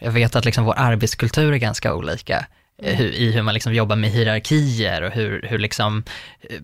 [0.01, 2.45] jag vet att liksom vår arbetskultur är ganska olika eh,
[2.83, 6.05] i hur man liksom jobbar med hierarkier och hur, hur liksom
[6.41, 6.61] eh,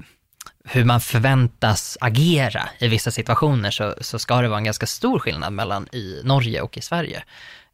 [0.68, 5.18] hur man förväntas agera i vissa situationer så, så ska det vara en ganska stor
[5.18, 7.22] skillnad mellan i Norge och i Sverige.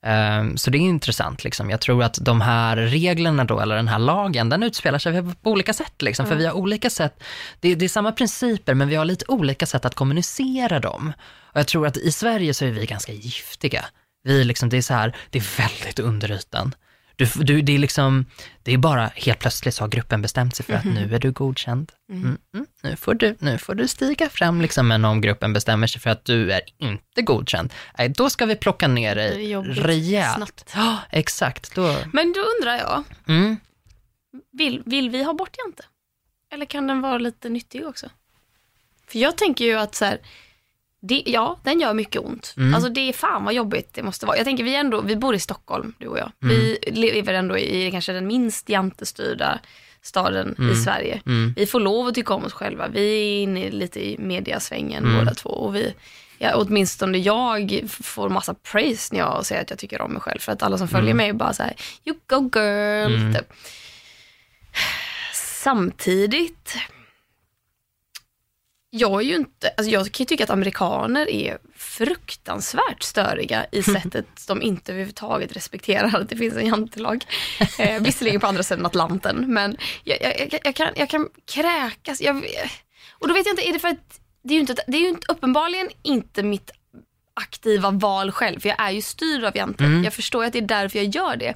[0.03, 1.45] Ehm, Så det är intressant.
[1.45, 1.71] Liksom.
[1.71, 5.51] Jag tror att de här reglerna då, eller den här lagen, den utspelar sig på
[5.51, 6.03] olika sätt.
[6.03, 6.27] Liksom.
[6.27, 7.23] För vi har olika sätt,
[7.61, 11.13] det, det är samma principer, men vi har lite olika sätt att kommunicera dem.
[11.53, 13.85] Och jag tror att i Sverige så är vi ganska giftiga.
[14.25, 16.75] Vi liksom, det är så här, det är väldigt under ytan.
[17.17, 18.27] Du, du, det, är liksom,
[18.63, 21.33] det är bara helt plötsligt så har gruppen bestämt sig för att nu är du
[21.33, 21.93] godkänd.
[22.11, 25.87] Mm, mm, nu, får du, nu får du stiga fram, liksom, men om gruppen bestämmer
[25.87, 30.37] sig för att du är inte godkänd, nej, då ska vi plocka ner dig rejält.
[30.37, 30.73] snabbt.
[30.75, 31.75] Ja, exakt.
[31.75, 33.57] Då, Men då undrar jag, mm.
[34.53, 35.83] vill, vill vi ha bort jante?
[36.53, 38.09] Eller kan den vara lite nyttig också?
[39.07, 40.19] För jag tänker ju att så här,
[41.05, 42.55] det, ja, den gör mycket ont.
[42.57, 42.75] Mm.
[42.75, 44.37] Alltså det är fan vad jobbigt det måste vara.
[44.37, 46.33] Jag tänker vi ändå, vi bor i Stockholm, du och jag.
[46.43, 46.57] Mm.
[46.57, 49.59] Vi lever ändå i kanske den minst jantestyrda
[50.03, 50.77] staden i Mm.
[50.77, 51.21] Sverige.
[51.27, 51.55] Mm.
[51.57, 52.89] Vi får lov att tycka om oss själva.
[52.89, 55.19] Vi är inne lite i mediasvängen Mm.
[55.19, 55.49] båda två.
[55.51, 55.95] Och vi,
[56.39, 60.39] ja, åtminstone jag får massa praise när jag säger att jag tycker om mig själv.
[60.39, 63.15] För att alla som följer mig är bara så här, you go girl.
[63.15, 63.35] Mm.
[63.35, 63.53] Typ.
[65.35, 66.77] Samtidigt,
[68.95, 73.83] jag är ju inte, alltså jag kan ju tycka att amerikaner är fruktansvärt störiga i
[73.93, 77.25] sättet de inte överhuvudtaget respekterar att det finns en jantelag.
[77.79, 82.21] Eh, visserligen på andra sidan Atlanten, men jag, jag, jag, kan, jag kan kräkas.
[82.21, 82.45] Jag,
[83.19, 85.01] och då vet jag inte, är det för att det är ju, inte, det är
[85.03, 86.71] ju inte, uppenbarligen inte mitt
[87.35, 89.87] aktiva val själv, för jag är ju styrd av janten.
[89.87, 90.05] Mm.
[90.05, 91.55] Jag förstår att det är därför jag gör det.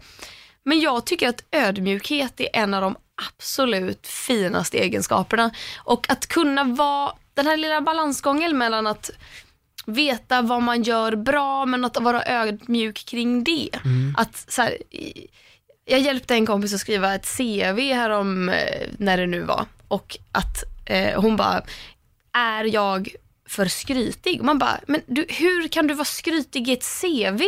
[0.63, 2.97] Men jag tycker att ödmjukhet är en av de
[3.37, 5.51] absolut finaste egenskaperna.
[5.79, 9.11] Och att kunna vara den här lilla balansgången mellan att
[9.87, 13.69] veta vad man gör bra men att vara ödmjuk kring det.
[14.17, 14.77] Att så här,
[15.85, 20.19] jag hjälpte en kompis att skriva ett CV härom eh, när det nu var och
[20.33, 21.63] att eh, hon bara,
[22.33, 23.09] är jag
[23.49, 24.43] för skrytig?
[24.43, 27.43] Man bara, men du, hur kan du vara skrytig i ett CV?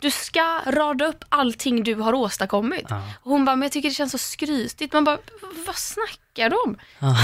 [0.00, 2.86] Du ska rada upp allting du har åstadkommit.
[2.88, 3.02] Ja.
[3.22, 4.92] Hon bara, men jag tycker det känns så skrytigt.
[4.92, 5.18] Man bara,
[5.66, 6.76] vad snackar du om?
[6.98, 7.16] Ja,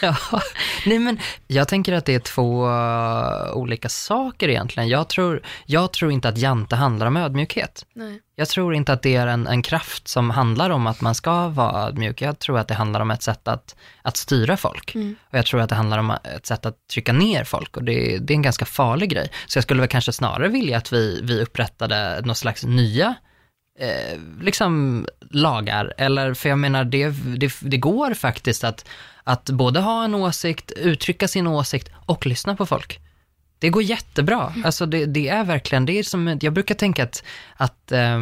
[0.86, 4.88] nej men jag tänker att det är två uh, olika saker egentligen.
[4.88, 7.86] Jag tror, jag tror inte att jante handlar om ödmjukhet.
[7.94, 8.20] Nej.
[8.36, 11.48] Jag tror inte att det är en, en kraft som handlar om att man ska
[11.48, 12.22] vara ödmjuk.
[12.22, 14.94] Jag tror att det handlar om ett sätt att, att styra folk.
[14.94, 15.16] Mm.
[15.30, 17.76] Och jag tror att det handlar om ett sätt att trycka ner folk.
[17.76, 19.30] Och det, det är en ganska farlig grej.
[19.46, 23.14] Så jag skulle väl kanske snarare vilja att vi, vi upprättade någon slags nya
[23.78, 25.94] eh, liksom lagar.
[25.98, 27.08] Eller, för jag menar, det,
[27.38, 28.88] det, det går faktiskt att,
[29.24, 33.00] att både ha en åsikt, uttrycka sin åsikt och lyssna på folk.
[33.58, 34.54] Det går jättebra.
[34.64, 37.24] Alltså det, det är verkligen, det är som, jag brukar tänka att,
[37.56, 38.18] att eh,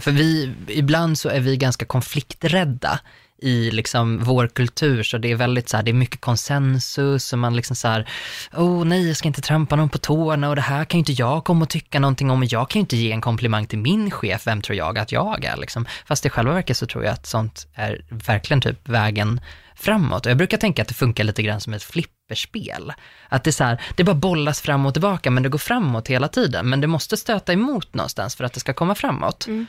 [0.00, 3.00] för vi, ibland så är vi ganska konflikträdda
[3.38, 7.38] i liksom vår kultur, så det är väldigt så här, det är mycket konsensus och
[7.38, 8.08] man liksom så här,
[8.52, 11.12] oh nej, jag ska inte trampa någon på tårna och det här kan ju inte
[11.12, 13.78] jag komma och tycka någonting om och jag kan ju inte ge en komplimang till
[13.78, 15.86] min chef, vem tror jag att jag är liksom.
[16.06, 19.40] Fast i själva verket så tror jag att sånt är verkligen typ vägen
[19.76, 20.26] framåt.
[20.26, 22.92] Och jag brukar tänka att det funkar lite grann som ett flipperspel.
[23.28, 26.08] Att det är så här, det bara bollas fram och tillbaka, men det går framåt
[26.08, 26.68] hela tiden.
[26.68, 29.46] Men det måste stöta emot någonstans för att det ska komma framåt.
[29.46, 29.66] Mm.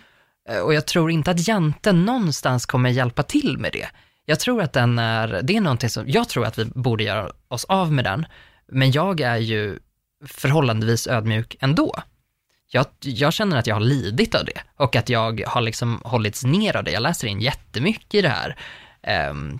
[0.47, 3.87] Eh, och jag tror inte att janten någonstans kommer hjälpa till med det.
[4.25, 7.31] Jag tror att den är, det är någonting som, jag tror att vi borde göra
[7.47, 8.25] oss av med den,
[8.71, 9.79] men jag är ju
[10.25, 11.95] förhållandevis ödmjuk ändå.
[12.71, 16.43] Jag, jag känner att jag har lidit av det och att jag har liksom hållits
[16.43, 16.91] ner av det.
[16.91, 18.55] Jag läser in jättemycket i det här,
[19.03, 19.59] ehm,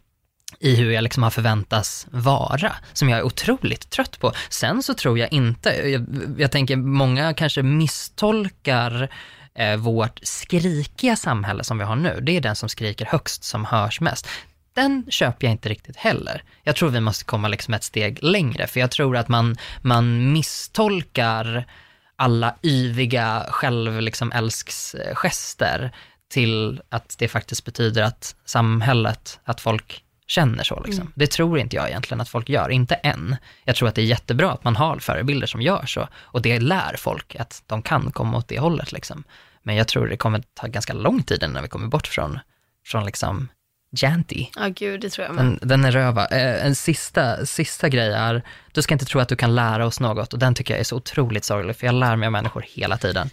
[0.60, 4.32] i hur jag liksom har förväntas vara, som jag är otroligt trött på.
[4.50, 6.06] Sen så tror jag inte, jag,
[6.38, 9.10] jag tänker många kanske misstolkar
[9.58, 12.20] eh, vårt skrikiga samhälle som vi har nu.
[12.22, 14.28] Det är den som skriker högst som hörs mest.
[14.74, 16.44] Den köper jag inte riktigt heller.
[16.64, 20.34] Jag tror vi måste komma liksom ett steg längre, för jag tror att man, man
[20.34, 21.66] misstolkar
[22.16, 30.84] alla yviga självälsksgester liksom till att det faktiskt betyder att samhället, att folk känner så.
[30.86, 31.02] Liksom.
[31.02, 31.14] Mm.
[31.16, 33.36] Det tror inte jag egentligen att folk gör, inte än.
[33.64, 36.60] Jag tror att det är jättebra att man har förebilder som gör så, och det
[36.60, 38.92] lär folk att de kan komma åt det hållet.
[38.92, 39.24] Liksom.
[39.64, 42.40] Men jag tror det kommer ta ganska lång tid innan vi kommer bort från,
[42.86, 43.48] från liksom
[43.92, 44.46] Janty.
[44.56, 45.46] Ja, gud, det tror jag med.
[45.46, 46.26] Den, den är röva.
[46.28, 50.00] Eh, en sista, sista grej är, du ska inte tro att du kan lära oss
[50.00, 52.66] något och den tycker jag är så otroligt sorglig, för jag lär mig av människor
[52.68, 53.30] hela tiden.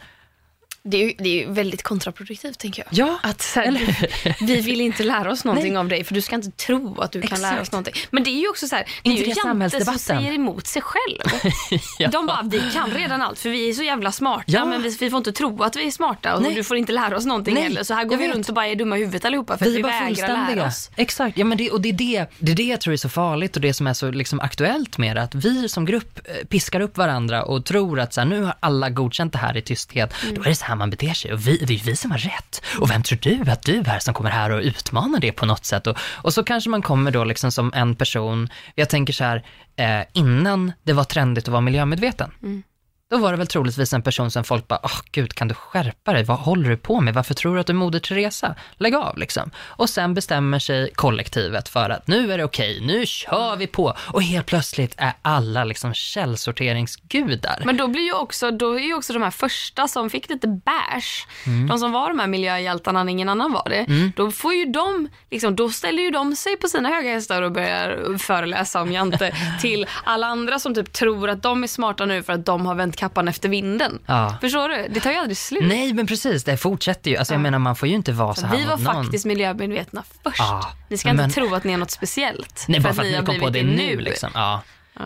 [0.88, 3.08] Det är ju det är ju väldigt kontraproduktivt tänker jag.
[3.08, 3.96] Ja, Att så här,
[4.46, 5.80] vi vill inte lära oss någonting Nej.
[5.80, 7.72] av dig för du ska inte tro att du kan lära oss Exakt.
[7.72, 7.94] någonting.
[8.10, 10.82] Men det är ju också så här, det är ju Jante som säger emot sig
[10.82, 11.20] själv.
[11.98, 12.08] Ja.
[12.08, 14.64] De bara, vi kan redan allt för vi är så jävla smarta Ja.
[14.64, 16.54] men vi, vi får inte tro att vi är smarta och Nej.
[16.54, 17.82] du får inte lära oss någonting Nej, heller.
[17.82, 18.34] Så här går jag vi vet.
[18.36, 20.66] runt och bara är dumma i huvudet allihopa för Vi att vi bara vägrar lära
[20.66, 20.90] oss.
[20.96, 23.08] Exakt, ja, men det, och det är det, det är det jag tror är så
[23.08, 26.46] farligt och det som är så liksom aktuellt med det, att vi som grupp eh,
[26.46, 29.62] piskar upp varandra och tror att så här, nu har alla godkänt det här i
[29.62, 30.34] tysthet, Mm.
[30.34, 32.10] då är det så här man beter sig och vi, det är ju vi som
[32.10, 32.62] har rätt.
[32.80, 35.64] Och vem tror du att du är som kommer här och utmanar det på något
[35.64, 35.86] sätt?
[35.86, 39.44] Och, och så kanske man kommer då liksom som en person, jag tänker så här,
[39.76, 42.62] eh, innan det var trendigt att vara miljömedveten, Mm
[43.10, 46.12] då var det väl troligtvis en person som folk bara, åh gud, kan du skärpa
[46.12, 46.24] dig?
[46.24, 47.14] Vad håller du på med?
[47.14, 48.54] Varför tror du att du är Moder Teresa?
[48.76, 49.50] Lägg av liksom.
[49.58, 53.96] Och sen bestämmer sig kollektivet för att nu är det okej, nu kör vi på.
[54.12, 57.62] Och helt plötsligt är alla liksom källsorteringsgudar.
[57.64, 60.48] Men då blir ju också, då är ju också de här första som fick lite
[60.48, 61.66] bash, Mm.
[61.66, 65.08] de som var de här miljöhjältarna när ingen annan var det, då får ju de,
[65.30, 69.36] liksom, då ställer ju de sig på sina höga hästar och börjar föreläsa om Jante
[69.60, 72.74] till alla andra som typ tror att de är smarta nu för att de har
[72.74, 73.98] vänt kappan efter vinden.
[74.06, 74.36] Ja.
[74.40, 74.88] Förstår du?
[74.90, 75.62] Det tar ju aldrig slut.
[75.64, 77.16] Nej, men precis, det fortsätter ju.
[77.16, 79.04] Alltså jag menar, man får ju inte vara så här Vi var någon.
[79.04, 80.38] faktiskt miljömedvetna först.
[80.38, 82.64] Ja, Ni ska men- inte tro att ni är något speciellt.
[82.68, 84.30] Nej, bara för att har ni kom på det nu liksom.
[84.34, 84.60] Ja.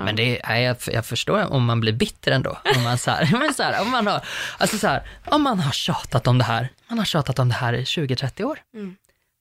[0.04, 2.58] Men det är, jag, jag förstår om man blir bitter ändå.
[2.76, 4.20] Om man, så här, men så här, om man, har,
[4.58, 7.54] alltså så här, om man har tjatat om det här, man har tjatat om det
[7.54, 8.58] här i 20-30 år.
[8.74, 8.96] Mm.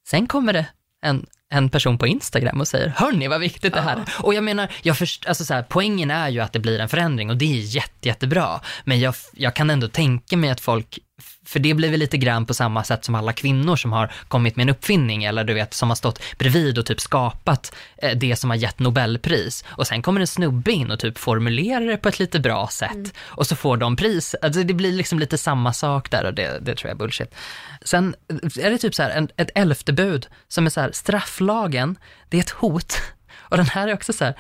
[0.10, 0.66] Sen kommer det
[1.06, 4.44] en, en person på Instagram och säger, hörni vad viktigt det här är." Och jag
[4.44, 7.38] menar, jag först, alltså så här, poängen är ju att det blir en förändring och
[7.38, 8.62] det är jätte, jättebra.
[8.84, 11.00] Men jag, jag kan ändå tänka mig att folk,
[11.48, 14.56] för det blir väl lite grann på samma sätt som alla kvinnor som har kommit
[14.56, 18.36] med en uppfinning eller du vet, som har stått bredvid och typ skapat eh, det
[18.36, 19.66] som har gett Nobelpris.
[19.68, 23.14] Och sen kommer en snubbe in och typ formulerar det på ett lite bra sätt
[23.20, 24.36] och så får de pris.
[24.42, 27.36] Alltså det blir liksom lite samma sak där och det, det tror jag är bullshit.
[27.82, 28.16] Sen
[28.62, 31.98] är det typ så här, en, ett elfte bud som är så här, strafflagen,
[32.30, 33.02] det är ett hot.
[33.50, 34.36] Och den här är också så här,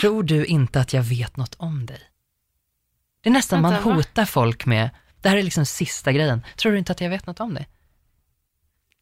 [0.00, 2.00] tror du inte att jag vet något om dig?
[3.22, 4.90] Det är nästan man hotar folk med,
[5.26, 7.68] det här är liksom sista grejen, tror du inte att jag vet något om dig?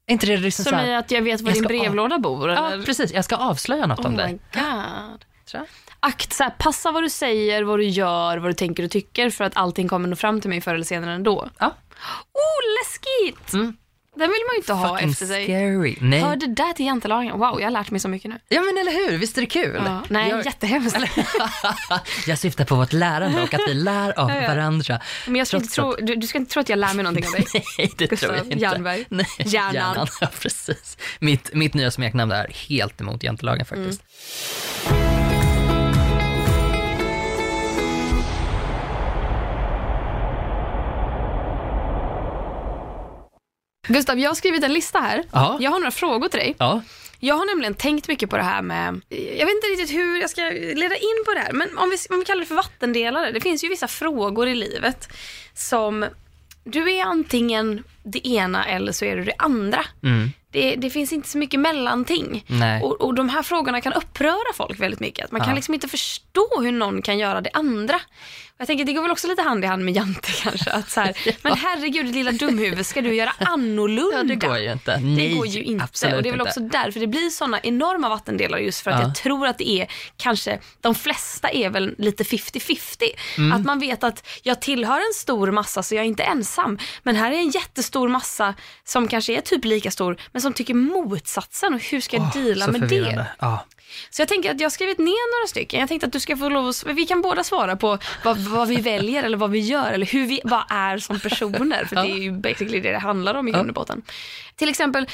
[0.07, 2.51] Är inte det liksom så Som i att jag vet var jag din brevlåda bor?
[2.51, 2.85] ja Eller?
[2.85, 4.39] precis, jag ska avslöja något Oh om dig.
[4.55, 5.25] god.
[5.47, 5.63] Tror.
[6.01, 9.31] Akt, så här, passa vad du säger, vad du gör, vad du tänker och tycker
[9.31, 11.49] för att allting kommer nå fram till mig förr eller senare ändå.
[11.59, 11.67] Ja.
[12.33, 13.53] Oh, läskigt!
[13.53, 13.77] Mm.
[14.17, 15.45] Den vill man ju inte ha Fucking efter sig.
[15.45, 15.97] scary.
[16.01, 16.21] Nej.
[16.21, 17.39] Hör det där till jantelagen?
[17.39, 18.39] Wow, jag har lärt mig så mycket nu.
[18.49, 19.83] Ja men eller hur, visst är det kul?
[19.85, 20.97] Ja, nej, jag, jättehemskt.
[22.27, 24.49] jag syftar på vårt lärande och att vi lär av Ja, ja.
[24.49, 25.01] varandra.
[25.27, 27.27] Men jag ska inte tro, du, du ska inte tro att jag lär mig någonting
[27.27, 27.45] av dig.
[27.79, 28.59] Nej, det Gustav tror jag inte.
[28.59, 29.05] Jernberg.
[29.09, 30.07] Nej, Hjärnan.
[30.21, 30.99] Ja, precis.
[31.19, 34.03] Mitt, mitt nya smeknamn är helt emot jantelagen faktiskt.
[43.87, 45.25] Gustav, jag har skrivit en lista här.
[45.33, 45.57] Ja.
[45.61, 46.55] Jag har några frågor till dig.
[46.59, 46.83] Ja.
[47.21, 50.31] Jag har nämligen tänkt mycket på det här med, jag vet inte riktigt hur jag
[50.31, 50.43] ska
[50.75, 53.33] leda in på det här, men om vi, om vi kallar det för vattendelare.
[53.33, 55.09] Det finns ju vissa frågor i livet
[55.55, 56.07] som,
[56.65, 59.85] du är antingen det ena eller så är du det andra.
[60.03, 60.33] Mm.
[60.51, 62.45] Det, det finns inte så mycket mellanting.
[62.83, 65.25] Och, och de här frågorna kan uppröra folk väldigt mycket.
[65.25, 65.55] Att man kan Ja.
[65.55, 68.01] liksom inte förstå hur någon kan göra det andra.
[68.59, 70.71] Jag tänker det går väl också lite hand i hand med Jante kanske.
[70.71, 74.17] Att så här, Men herregud lilla dumhuvud, ska du göra annorlunda?
[74.17, 74.97] ja, det går ju inte.
[74.97, 75.85] Det Nej, går ju inte.
[75.85, 76.51] absolut och det är väl inte.
[76.51, 79.07] också därför det blir såna enorma vattendelar just för att Ja.
[79.07, 79.87] jag tror att det är
[80.17, 83.03] kanske, de flesta är väl lite 50-50.
[83.39, 83.53] Mm.
[83.53, 86.79] Att man vet att jag tillhör en stor massa så jag är inte ensam.
[87.03, 90.75] Men här är en jättestor massa som kanske är typ lika stor men som tycker
[90.75, 93.27] motsatsen och hur ska jag Åh, deala så med det?
[93.39, 93.67] Ja.
[94.11, 95.81] Så jag tänker att jag har skrivit ner några stycken.
[95.81, 98.69] Jag tänkte att du ska få lov att, vi kan båda svara på vad, vad
[98.69, 101.85] vi väljer eller vad vi gör eller hur vi vad är som personer.
[101.85, 104.03] För det är ju basically det det handlar om i grund och botten.
[104.57, 105.07] Till exempel,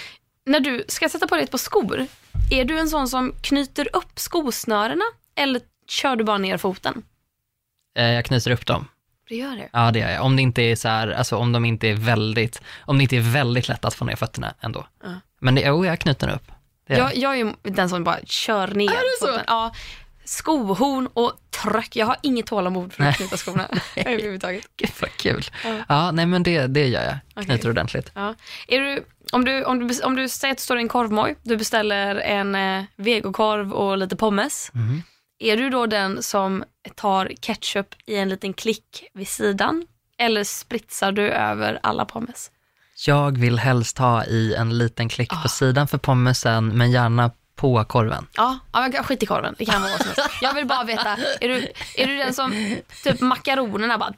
[0.47, 2.07] när du ska sätta på dig ett par skor,
[2.51, 5.05] är du en sån som knyter upp skosnörena
[5.37, 7.03] eller kör du bara ner foten?
[7.99, 8.89] Eh, Jag knyter upp dem.
[9.29, 9.69] Du gör det?
[9.73, 10.25] Ja, det gör jag.
[10.25, 13.17] Om det inte är så här, alltså om de inte är väldigt, om det inte
[13.17, 14.87] är väldigt lätt att få ner fötterna ändå.
[15.03, 15.09] Ja.
[15.41, 16.53] Men det, jo, jag knyter upp.
[16.87, 19.41] Det Jag, jag är ju den som bara kör ner det så?
[19.47, 19.73] Ja,
[20.31, 21.97] skohorn och tryck.
[21.97, 24.65] Jag har inget tålamod för att knyta skorna överhuvudtaget.
[24.77, 25.45] Gud vad kul.
[25.65, 25.77] Ja.
[25.89, 27.17] Ja, nej men det, det gör jag.
[27.35, 27.45] Okej.
[27.45, 28.11] Knyter ordentligt.
[28.15, 28.35] Ja.
[28.69, 31.37] Är du, om, du, om, du, om du säger att du står i en korvmoj,
[31.43, 34.71] du beställer en eh, vegokorv och lite pommes.
[34.75, 35.03] Mhm.
[35.39, 36.65] Är du då den som
[36.95, 39.87] tar ketchup i en liten klick vid sidan?
[40.19, 42.51] Eller spritsar du över alla pommes?
[43.07, 45.43] Jag vill helst ha i en liten klick Ah.
[45.43, 48.27] på sidan för pommesen, men gärna på korven.
[48.37, 49.55] Ja, ja men skit i korven.
[49.59, 50.39] Det kan vara vad som helst.
[50.43, 54.13] Jag vill bara veta, är du, är du den som typ makaronerna bara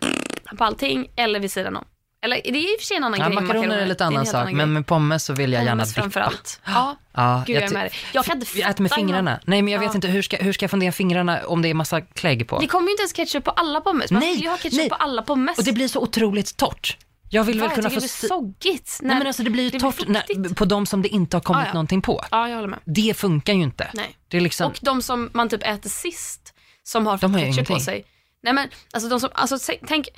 [0.59, 1.85] på allting eller vid sidan om?
[2.25, 4.05] Eller det är i och för sig en annan Ja, grej med makaroner är lite
[4.05, 6.01] annan sak, men med pommes så vill jag gärna Pommes dippa.
[6.03, 6.61] framförallt.
[6.65, 7.93] Ja, Ja, gud jag är ty- med dig.
[8.13, 9.41] Jag kan inte Jag äter med fatta fingrarna.
[9.45, 9.95] Nej, men jag vet Ja.
[9.95, 12.59] inte, hur ska, hur ska jag få ner fingrarna om det är massa klägg på?
[12.59, 14.11] Det kommer ju inte ens ketchup på alla pommes.
[14.11, 14.89] Man Nej, vill ju ha ketchup nej.
[14.89, 15.59] på alla pommes.
[15.59, 16.97] Och det blir så otroligt torrt.
[17.35, 17.95] Jag vill Va, väl kunna få...
[17.95, 18.99] det blir soggigt.
[19.03, 21.63] Nej, men alltså det blir ju torrt när, på de som det inte har kommit
[21.63, 21.73] Ah, ja.
[21.73, 22.25] någonting på.
[22.31, 22.79] Ja, jag håller med.
[22.85, 23.91] Det funkar ju inte.
[23.95, 24.17] Nej.
[24.29, 24.67] Det är liksom...
[24.71, 27.81] Och de som man typ äter sist, som har De fått har ju ketchup på
[27.81, 28.05] sig.
[28.43, 30.09] Nej men alltså de som, alltså tänk,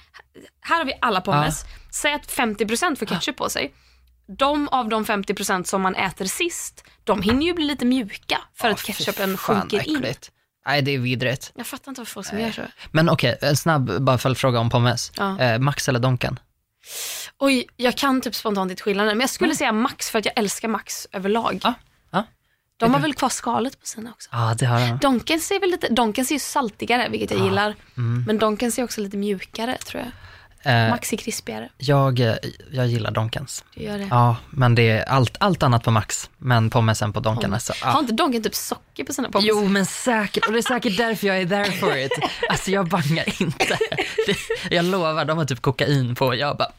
[0.60, 1.64] här har vi alla pommes.
[1.90, 3.74] Säg att 50% får ketchup på sig.
[4.38, 8.68] De av de 50% som man äter sist, de hinner ju bli lite mjuka för
[8.68, 9.96] att Fy ketchupen fan, sjunker in.
[9.96, 10.30] äckligt.
[10.66, 11.52] Nej, det är vidrigt.
[11.54, 12.62] Jag fattar inte vad folk som gör så.
[12.90, 15.12] Men okej, en snabb bara följdfråga om pommes.
[15.16, 15.40] Ja.
[15.40, 16.38] Eh, Max eller Donken?
[17.38, 20.38] Oj, jag kan typ spontant inte skillnaden, men jag skulle säga Max för att jag
[20.38, 21.60] älskar Max överlag.
[21.62, 21.74] Ja,
[22.10, 22.24] ja.
[22.76, 24.28] De har väl kvar skalet på sina också.
[24.32, 24.98] Ja, det har de.
[24.98, 27.74] Donkens är väl lite, Donkens är ju saltigare, vilket jag gillar.
[27.96, 28.24] Mm.
[28.26, 30.10] Men Donkens är också lite mjukare tror jag.
[30.64, 31.68] Eh, Max är krispigare.
[31.78, 32.34] jag, eh,
[32.72, 33.64] jag gillar Donkens.
[33.74, 34.06] Du gör det.
[34.10, 37.54] Ja, men det är allt, allt annat på Max, men pommesen på Donken.
[37.54, 37.98] Alltså, Har ja.
[38.00, 39.46] inte Donken typ socker på sina pommes?
[39.48, 40.46] Jo, men säkert.
[40.46, 42.12] Och det är säkert därför jag är there for it.
[42.50, 43.78] Alltså jag bangar inte.
[44.26, 44.36] Det,
[44.74, 46.72] jag lovar, de har typ kokain på och jag bara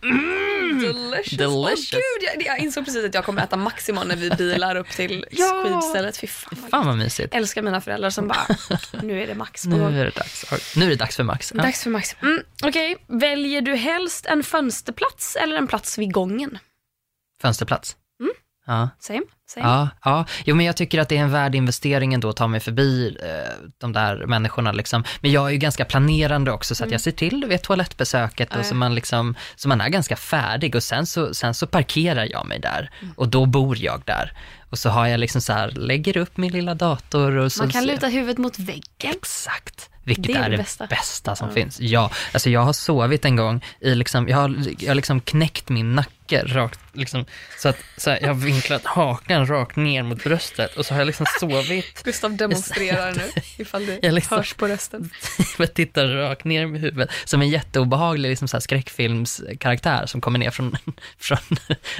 [0.81, 1.37] Delicious.
[1.37, 1.93] Delicious.
[1.93, 4.75] Åh, gud, jag, jag insåg precis att jag kommer äta Max imorgon när vi bilar
[4.75, 5.63] upp till Ja.
[5.65, 6.17] skidstället.
[6.17, 7.33] Fy fan, Fan vad mysigt.
[7.33, 8.47] Jag älskar mina föräldrar som bara,
[9.03, 10.45] nu är det Max på Nu är det dags.
[10.75, 11.51] Nu är det dags för Max.
[11.55, 11.61] Ja.
[11.63, 12.15] Dags för Max.
[12.21, 16.57] Mm, Okej, väljer du helst en fönsterplats eller en plats vid gången?
[17.41, 17.95] Fönsterplats.
[18.19, 18.31] Mm.
[18.67, 18.89] Ja.
[18.99, 19.67] Same, same.
[19.67, 22.47] Ja, ja, jo men jag tycker att det är en värd investering ändå att ta
[22.47, 25.03] mig förbi eh, de där människorna liksom.
[25.21, 28.55] Men jag är ju ganska planerande också så att jag ser till, vet, toalettbesöket och
[28.55, 28.65] Mm.
[28.65, 32.45] Så man liksom, så man är ganska färdig och sen så, sen så parkerar jag
[32.45, 33.13] mig där Mm.
[33.17, 34.33] och då bor jag där.
[34.69, 37.63] Och så har jag liksom så här, lägger upp min lilla dator och så...
[37.63, 38.83] Man kan luta huvudet mot väggen.
[38.99, 40.87] Exakt, vilket Det är är, det bästa.
[40.87, 41.53] bästa, som Ja.
[41.53, 41.79] finns.
[41.81, 45.69] Ja, alltså jag har sovit en gång i liksom, jag har, jag har liksom knäckt
[45.69, 47.25] min nacke rakt, liksom,
[47.57, 50.99] så att så här, jag har vinklat hakan rakt ner mot bröstet och så har
[51.01, 55.09] jag liksom sovit, Gustav demonstrerar nu, ifall det Jag liksom- hörs på rösten.
[55.57, 60.39] jag tittar rakt ner med huvudet, som en jätteobehaglig liksom, så här, skräckfilmskaraktär som kommer
[60.39, 60.77] ner från,
[61.19, 61.37] från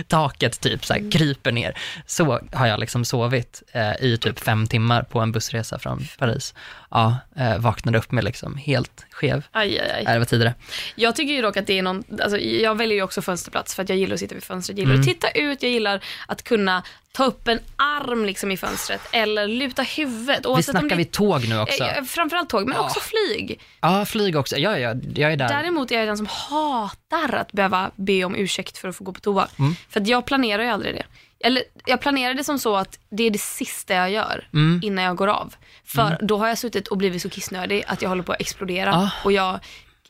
[0.08, 1.78] taket, typ så här, kryper ner.
[2.06, 6.54] Så har jag liksom sovit eh, i typ fem timmar på en bussresa från Paris.
[6.92, 9.44] Ja, eh, vaknade upp med liksom helt skev.
[9.52, 10.04] Aj, aj, aj.
[10.04, 10.54] Nej, det var tidigare.
[10.96, 13.84] Jag tycker ju dock att det är någon, alltså jag väljer ju också fönsterplats för
[13.84, 15.02] att jag gillar att sitta vid fönstret, gillar Mm.
[15.02, 19.48] att titta ut, jag gillar att kunna ta upp en arm liksom i fönstret eller
[19.48, 20.40] luta huvudet.
[20.46, 21.84] Vi oavsett om snackar det- vi tåg nu också.
[21.84, 22.84] Eh, Framförallt tåg, men Ja.
[22.84, 23.60] också flyg.
[23.82, 24.58] Ja, flyg också.
[24.58, 25.48] Ja, ja, jag är där.
[25.48, 29.14] Däremot är jag den som hatar att behöva be om ursäkt för att få gå
[29.14, 29.48] på toa.
[29.60, 29.76] Mm.
[29.90, 31.04] För att jag planerar ju aldrig det.
[31.48, 34.80] Eller jag planerar det som så att det är det sista jag gör Mm.
[34.84, 35.56] innan jag går av.
[35.86, 38.96] För då har jag suttit och blivit så kissnödig att jag håller på att explodera.
[38.96, 39.10] Ah.
[39.24, 39.60] Och jag,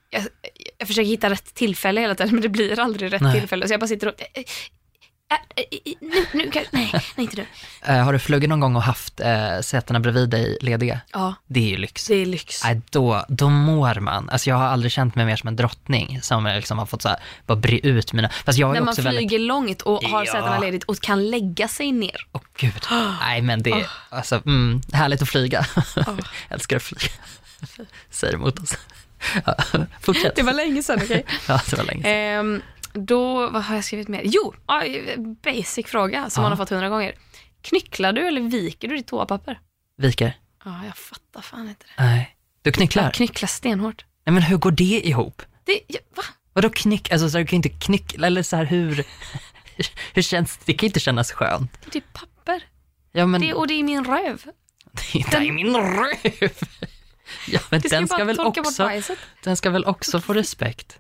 [0.09, 0.23] jag,
[0.78, 3.39] jag försöker hitta rätt tillfälle hela tiden men det blir aldrig rätt Nej.
[3.39, 3.67] tillfälle.
[3.67, 4.13] Så jag bara sitter och...
[4.21, 4.28] eh,
[5.32, 7.45] eh, eh, eh, nu, nu, nej, nej, inte nu.
[7.86, 10.99] Eh, har du flugit någon gång och haft eh, sätena bredvid dig lediga?
[11.13, 12.07] Ja, Det är ju lyx.
[12.07, 12.63] det är lyx.
[12.63, 14.30] Nej, då, då mår man.
[14.30, 17.09] Alltså jag har aldrig känt mig mer som en drottning som liksom har fått så
[17.09, 18.30] här, bara bre ut mina...
[18.30, 19.41] Fast jag är När man flyger väldigt...
[19.41, 20.32] långt och har Ja.
[20.32, 22.28] sätena ledigt och kan lägga sig ner.
[22.32, 22.73] Åh gud.
[23.19, 25.65] Nej men det är, alltså, mm, härligt att flyga.
[26.49, 27.13] Älskar att flyga.
[28.09, 28.78] Säger emot oss.
[29.45, 29.55] Ja,
[30.01, 30.36] fortsätt.
[30.36, 31.26] Det var länge sedan, okej?
[31.47, 32.11] Ja, det var länge sedan.
[32.13, 32.61] Ehm,
[32.93, 34.21] då, vad har jag skrivit mer?
[34.26, 34.53] Jo,
[35.43, 36.49] basic fråga som Ja.
[36.49, 37.15] man har fått hundra gånger.
[37.61, 39.59] Knycklar du eller viker du ditt toapapper?
[39.97, 40.38] Viker?
[40.65, 42.03] Ja, jag fattar fan inte det.
[42.03, 42.36] Nej.
[42.61, 43.03] Du knycklar?
[43.03, 44.05] Jag knycklar stenhårt.
[44.26, 45.41] Nej men hur går det ihop?
[45.63, 46.23] Det, ja, va?
[46.53, 47.11] Vadå knyck?
[47.11, 49.03] Alltså så här, du kan ju inte knyckla, eller så här hur...
[50.13, 50.73] Hur känns det?
[50.73, 51.71] kan ju inte kännas skönt.
[51.91, 52.63] Det är papper.
[53.11, 54.41] Ja men Det, och det är min röv.
[55.11, 56.51] det är i min röv.
[57.47, 58.89] Ja men ska den ska, väl också,
[59.43, 60.99] den ska väl också få respekt.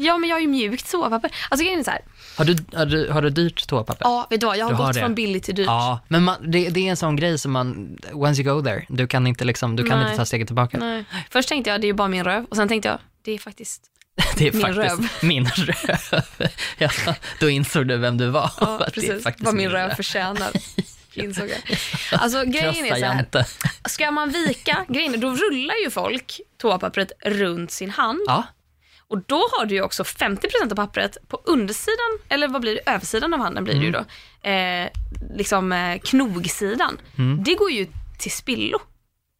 [0.00, 1.30] Ja, men jag har ju mjukt toapapper.
[1.48, 2.00] Alltså grejen är så här.
[2.36, 4.04] Har du, har du, har du dyrt toapapper?
[4.04, 4.56] Ja, vet du vad?
[4.56, 5.00] Jag har Du har gått det.
[5.00, 5.66] från billigt till dyrt.
[5.66, 8.86] Ja, men man, det, det är en sån grej som man, once you go there,
[8.88, 10.06] du kan inte liksom, du kan Nej.
[10.06, 10.78] inte ta steget tillbaka.
[10.78, 11.04] Nej.
[11.30, 12.44] Först tänkte jag, det är ju bara min röv.
[12.44, 13.82] Och sen tänkte jag, det är faktiskt
[14.36, 15.08] Det är Min faktiskt röv.
[15.28, 16.22] min röv.
[16.78, 16.90] Ja,
[17.40, 18.50] då insåg du vem du var.
[18.60, 20.50] ja, precis, vad min röv förtjänar.
[21.24, 21.78] Insåg jag.
[22.20, 23.46] Alltså grejen är så här.
[23.88, 28.20] Ska man vika, grejen då rullar ju folk toapappret runt sin hand.
[28.26, 28.44] Ja,
[29.06, 32.90] Och då har du ju också 50% av pappret på undersidan, eller vad blir det,
[32.90, 34.04] översidan av handen blir det ju Mm.
[34.42, 34.48] då.
[34.48, 34.88] Eh,
[35.36, 36.98] liksom eh, knogsidan.
[37.18, 37.44] Mm.
[37.44, 37.86] Det går ju
[38.18, 38.78] till spillo.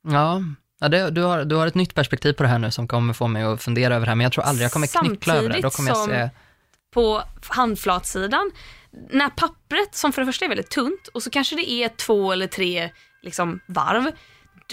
[0.08, 0.42] ja.
[0.80, 3.12] ja det, du, har, du har ett nytt perspektiv på det här nu som kommer
[3.12, 5.48] få mig att fundera över det här, men jag tror aldrig jag kommer knyckla över
[5.48, 5.60] det.
[5.60, 6.30] Då kommer jag se,
[6.90, 8.50] På handflatsidan,
[9.11, 12.32] när pappret som för det första är väldigt tunt och så kanske det är två
[12.32, 12.91] eller tre
[13.22, 14.12] liksom, varv.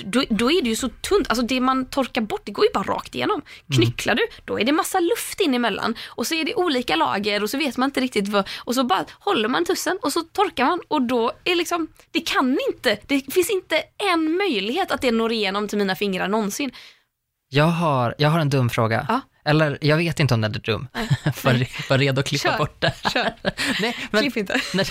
[0.04, 1.30] då, då är det ju så tunt.
[1.30, 3.42] Alltså det man torkar bort, det går ju bara rakt igenom.
[3.76, 7.44] Knycklar du, då är det massa luft in emellan och så är det olika lager
[7.44, 10.22] och så vet man inte riktigt vad, och så bara håller man tussen och så
[10.22, 15.02] torkar man och då är liksom, det kan inte, det finns inte en möjlighet att
[15.02, 16.72] det når igenom till mina fingrar någonsin.
[17.50, 19.06] Jag har, jag har en dum fråga.
[19.10, 19.22] Ja.
[19.46, 20.88] Eller jag vet inte om den är dum.
[21.44, 22.94] Var, var redo att klippa Kör, bort det.
[23.14, 23.34] kör.
[23.82, 24.62] Nej, men Klipp inte.
[24.74, 24.88] när,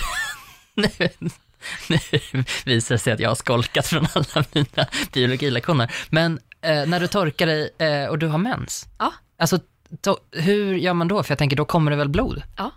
[0.75, 1.97] nu,
[2.33, 5.91] nu visar det sig att jag har skolkat från alla mina biologilektioner.
[6.09, 9.59] Men eh, när du torkar dig eh, och du har mens, Ja, alltså
[10.01, 11.23] to, hur gör man då?
[11.23, 12.41] För jag tänker, då kommer det väl blod?
[12.57, 12.71] ja.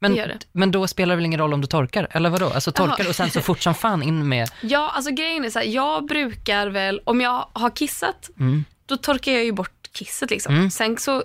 [0.00, 0.38] Men, Det det.
[0.52, 2.46] men då spelar det väl ingen roll om du torkar, eller vadå?
[2.50, 3.08] Alltså torkar Jaha.
[3.08, 6.06] och sen så fort som fan in med, Ja, alltså grejen är så här, jag
[6.06, 10.54] brukar väl, om jag har kissat, mm, då torkar jag ju bort kisset liksom.
[10.54, 10.70] Mm.
[10.70, 11.22] Sen så,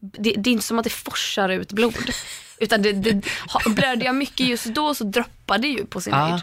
[0.00, 2.10] det, det är inte som att det forsar ut blod.
[2.58, 3.22] Utan det, det,
[3.66, 6.26] blöder jag mycket just då så droppar det ju på sin Ah.
[6.28, 6.42] höjd.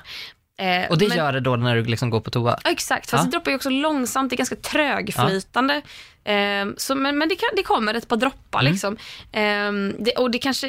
[0.57, 2.59] Eh, och det men- gör det då när du liksom går på toa?
[2.63, 3.25] Ja, Exakt, fast Ja.
[3.25, 5.81] det droppar ju också långsamt, det är ganska trögflytande.
[6.23, 8.71] Ehm, så, men men det, kan, det kommer ett par droppar Mm.
[8.71, 8.97] liksom.
[9.31, 10.67] Ehm, det, och det kanske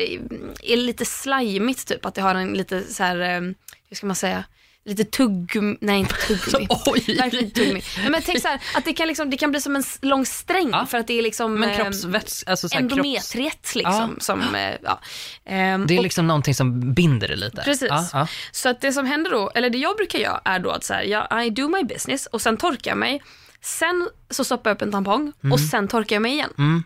[0.63, 3.55] är lite slajmigt typ, att det har en lite så här, ehm,
[3.89, 4.45] hur ska man säga,
[4.85, 6.67] lite tuggummi, nej inte tuggummi.
[6.87, 7.05] Oj!
[7.19, 7.83] Verkligen inte tuggummi.
[7.99, 10.27] Nej, men tänk så här, att det kan, liksom, det kan bli som en lång
[10.27, 10.87] sträng Ja.
[10.87, 12.93] för att det är liksom Men ehm, kroppsvätska, alltså så här, kropps...
[12.97, 14.17] endometriet liksom.
[14.21, 15.01] Som, eh, ja.
[15.47, 17.63] Ehm, Det är och- liksom någonting som binder det lite?
[17.63, 17.89] Precis.
[17.91, 18.27] Ja, ja.
[18.53, 20.95] Så att det som händer då, eller det jag brukar göra är då att så
[20.95, 23.23] här, jag, I do my business och sen torkar jag mig.
[23.63, 26.51] Sen så stoppar jag upp en tampong och sen torkar jag mig igen.
[26.59, 26.83] Mm.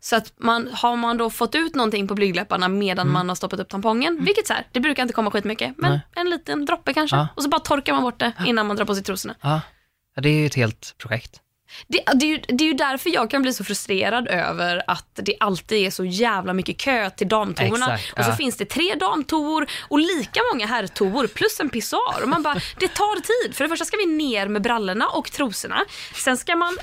[0.00, 3.60] Så att man, har man då fått ut någonting på blygdläpparna medan man har stoppat
[3.60, 6.00] upp tampongen, vilket så här, det brukar inte komma skitmycket, men Nej.
[6.14, 7.16] en liten droppe kanske.
[7.16, 7.28] Ja.
[7.34, 9.34] Och så bara torkar man bort det innan man drar på sig trosorna.
[9.40, 9.60] Ja.
[10.14, 11.40] ja, det är ju ett helt projekt.
[11.86, 15.06] Det, det, är ju, det är ju därför jag kan bli så frustrerad över att
[15.14, 17.94] det alltid är så jävla mycket kö till damtoorna.
[17.94, 18.36] Exakt, och så ja.
[18.36, 22.22] finns det tre damtoor och lika många herrtoor plus en pissoar.
[22.22, 23.56] Och man bara, det tar tid.
[23.56, 25.84] För det första ska vi ner med brallorna och trosorna.
[26.14, 26.76] Sen ska man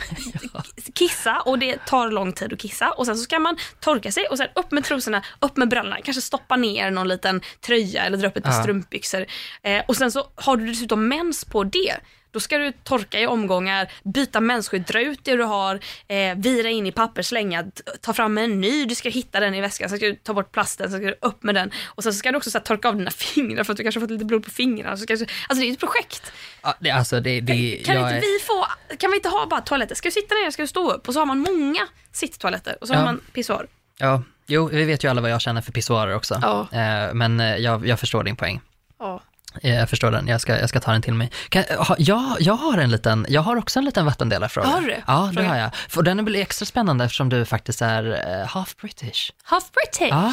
[0.94, 2.92] kissa och det tar lång tid att kissa.
[2.92, 5.98] Och sen så ska man torka sig och sen upp med trosorna, upp med brallorna.
[6.04, 8.62] Kanske stoppa ner någon liten tröja eller dra upp ett par Ja.
[8.62, 9.26] strumpbyxor.
[9.64, 11.96] Eh, och sen så har du dessutom mens på det.
[12.36, 16.70] Då ska du torka i omgångar, byta mensskydd, dra ut det du har, eh, vira
[16.70, 17.66] in i papper, slänga,
[18.02, 20.52] ta fram en ny, du ska hitta den i väskan, sen ska du ta bort
[20.52, 22.66] plasten, sen ska du upp med den och sen så ska du också så här,
[22.66, 24.98] torka av dina fingrar för att du kanske fått lite blod på fingrarna.
[24.98, 26.32] Så ska du, alltså det är ett projekt.
[26.64, 28.66] Ja, det, alltså det, det, Kan, inte är- vi få,
[28.98, 29.96] kan vi inte ha bara toaletter?
[29.96, 31.08] Ska du sitta ner, ska du stå upp?
[31.08, 32.98] Och så har man många sitttoaletter och så Ja.
[32.98, 33.68] har man pissoar.
[33.98, 36.40] Ja, jo, vi vet ju alla vad jag känner för pissoarer också.
[36.42, 36.68] Ja.
[36.72, 38.62] Eh, men eh, jag, jag förstår din poäng.
[39.00, 39.22] Ja.
[39.62, 41.32] Eh, Jag förstår den, jag ska, jag ska ta den till mig.
[41.50, 44.68] Kan, ha, jag, jag har en liten, jag har också en liten vattendelarfråga.
[44.68, 44.96] Har du?
[45.08, 45.76] Ja, det har jag.
[45.76, 49.32] För den blir extra spännande eftersom du faktiskt är eh, half British.
[49.44, 50.12] Half British.
[50.12, 50.26] Ja.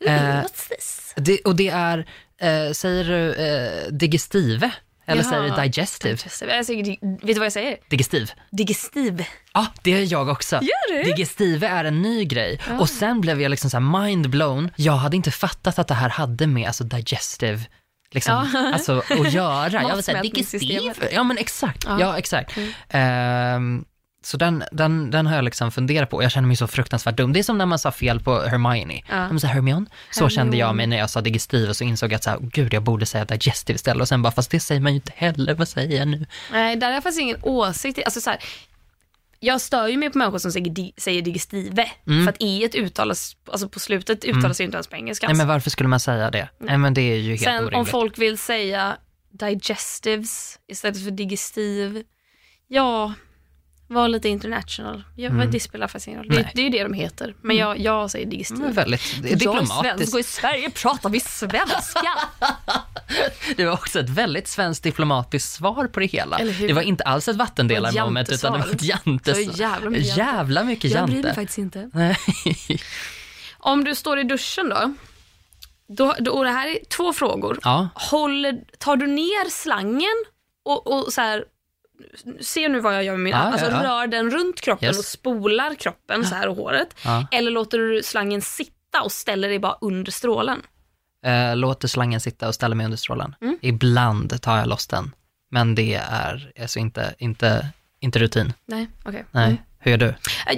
[0.00, 1.12] Ooh, Eh, what's this?
[1.16, 1.98] Det, och det är,
[2.40, 4.70] eh, säger du eh, digestive?
[5.06, 5.30] Eller Jaha.
[5.30, 6.18] säger du digestive?
[6.56, 7.76] Jag säger, dig- vet du vad jag säger?
[7.90, 8.30] Digestiv.
[8.52, 9.24] Digestiv.
[9.54, 10.56] Ja, det är jag också.
[10.56, 11.02] Gör du?
[11.02, 12.60] Digestive är en ny grej.
[12.78, 14.70] Och sen blev jag liksom så här mind blown.
[14.76, 17.60] Jag hade inte fattat att det här hade med alltså digestive
[18.14, 18.70] liksom, Ja.
[18.72, 19.70] alltså, att göra.
[19.72, 20.82] Jag var såhär, Matsmältningssystemet.
[20.82, 21.08] digestive?
[21.14, 22.06] Ja men exakt, ja, Ja.
[22.06, 22.18] Mm.
[22.18, 22.56] exakt.
[22.88, 23.84] Ehm,
[24.22, 26.22] så den, den, den har jag liksom funderat på.
[26.22, 27.32] Jag känner mig så fruktansvärt dum.
[27.32, 29.00] Det är som när man sa fel på Hermione.
[29.10, 29.16] Ja.
[29.16, 29.86] De sa Hermione.
[30.10, 32.38] Så kände jag mig när jag sa digestive och så insåg jag att så här,
[32.42, 34.00] gud jag borde säga digestive istället.
[34.02, 36.26] Och sen bara, fast det säger man ju inte heller, vad säger jag nu?
[36.52, 37.98] Nej, där har jag faktiskt ingen åsikt.
[38.04, 38.38] Alltså, så här,
[39.40, 41.90] jag stör ju mig på människor som säger, di, säger digestive.
[42.04, 45.26] För att e uttalas, alltså på slutet uttalas ju inte ens på engelska.
[45.26, 46.48] Nej men varför skulle man säga det?
[46.58, 47.76] Nej men det är ju helt Sen orimligt.
[47.76, 48.96] om folk vill säga
[49.30, 52.02] digestives istället för digestiv,
[52.68, 53.12] ja,
[53.86, 55.04] var lite international.
[55.14, 55.50] Ja, mm.
[55.50, 56.28] Det spelar faktiskt ingen roll.
[56.28, 57.34] Det, det är ju det de heter.
[57.40, 58.58] Men jag, jag säger digestiv.
[58.58, 59.80] Men väldigt det är Jag är diplomatiskt.
[59.80, 62.18] svensk och i Sverige pratar vi svenska.
[63.56, 66.38] Det var också ett väldigt svenskt diplomatiskt svar på det hela.
[66.38, 69.60] Det var inte alls ett vattendelarmoment utan det var ett jantesvar.
[69.60, 70.20] jävla mycket jante.
[70.20, 71.34] Jävla mycket jag bryr mig jante.
[71.40, 71.90] faktiskt inte.
[73.58, 74.94] Om du står i duschen då,
[75.88, 77.58] då, då och det här är två frågor.
[77.62, 80.24] Ja, Håller, tar du ner slangen
[80.64, 81.44] och, och så här,
[82.40, 83.90] se nu vad jag gör med min Ja, arm, alltså ja, ja.
[83.90, 84.98] rör den runt kroppen Yes.
[84.98, 86.96] och spolar kroppen så här och håret.
[87.04, 87.26] Ja.
[87.32, 90.62] Eller låter du slangen sitta och ställer dig bara under strålen?
[91.26, 93.34] eh, låter slangen sitta och ställer mig under strålen.
[93.42, 93.58] Mm.
[93.62, 95.14] Ibland tar jag loss den,
[95.50, 97.66] men det är alltså inte, inte,
[98.00, 98.52] inte rutin.
[98.66, 99.24] Nej, okej.
[99.30, 99.44] Nej.
[99.44, 99.56] Mm.
[99.78, 100.14] Hur gör du?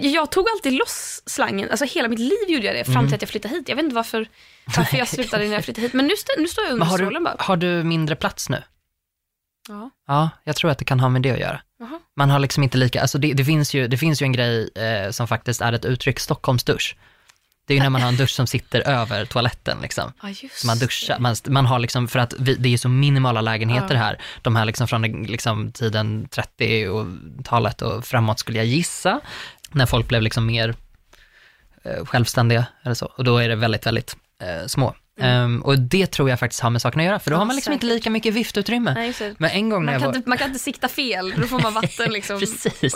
[0.08, 3.06] Jag tog alltid loss slangen, alltså hela mitt liv gjorde jag det fram Mm.
[3.06, 3.68] till att jag flyttade hit.
[3.68, 4.28] Jag vet inte varför,
[4.76, 7.22] varför jag slutade när jag flyttade hit, men nu, nu står jag under har, strålen
[7.22, 7.36] du, bara.
[7.38, 8.62] har du mindre plats nu?
[9.68, 9.90] Ja.
[10.06, 11.60] Ja, jag tror att det kan ha med det att göra.
[11.78, 12.00] Jaha.
[12.16, 14.70] Man har liksom inte lika, alltså det, det, finns, ju, det finns ju en grej
[14.74, 16.96] eh, som faktiskt är ett uttryck, Stockholmsdusch.
[17.66, 20.12] Det är ju när man har en dusch som sitter över toaletten liksom.
[20.22, 22.88] Ja, just Så man duschar, man, man har liksom, för att vi, det är så
[22.88, 24.00] minimala lägenheter Ja.
[24.00, 29.20] här, de här liksom från liksom tiden 30-talet och framåt skulle jag gissa,
[29.70, 30.74] när folk blev liksom mer
[31.84, 33.06] eh, självständiga eller så.
[33.06, 34.94] Och då är det väldigt, väldigt eh, små.
[35.20, 37.38] Ehm, och det tror jag faktiskt har med saken att göra, för då Mm.
[37.38, 37.94] Ja, har man liksom inte säkert.
[37.94, 38.94] lika mycket viftutrymme.
[38.94, 39.34] Nej.
[39.38, 40.16] Men en gång när Man kan, var...
[40.16, 42.36] inte, man kan inte sikta fel, då får man vatten liksom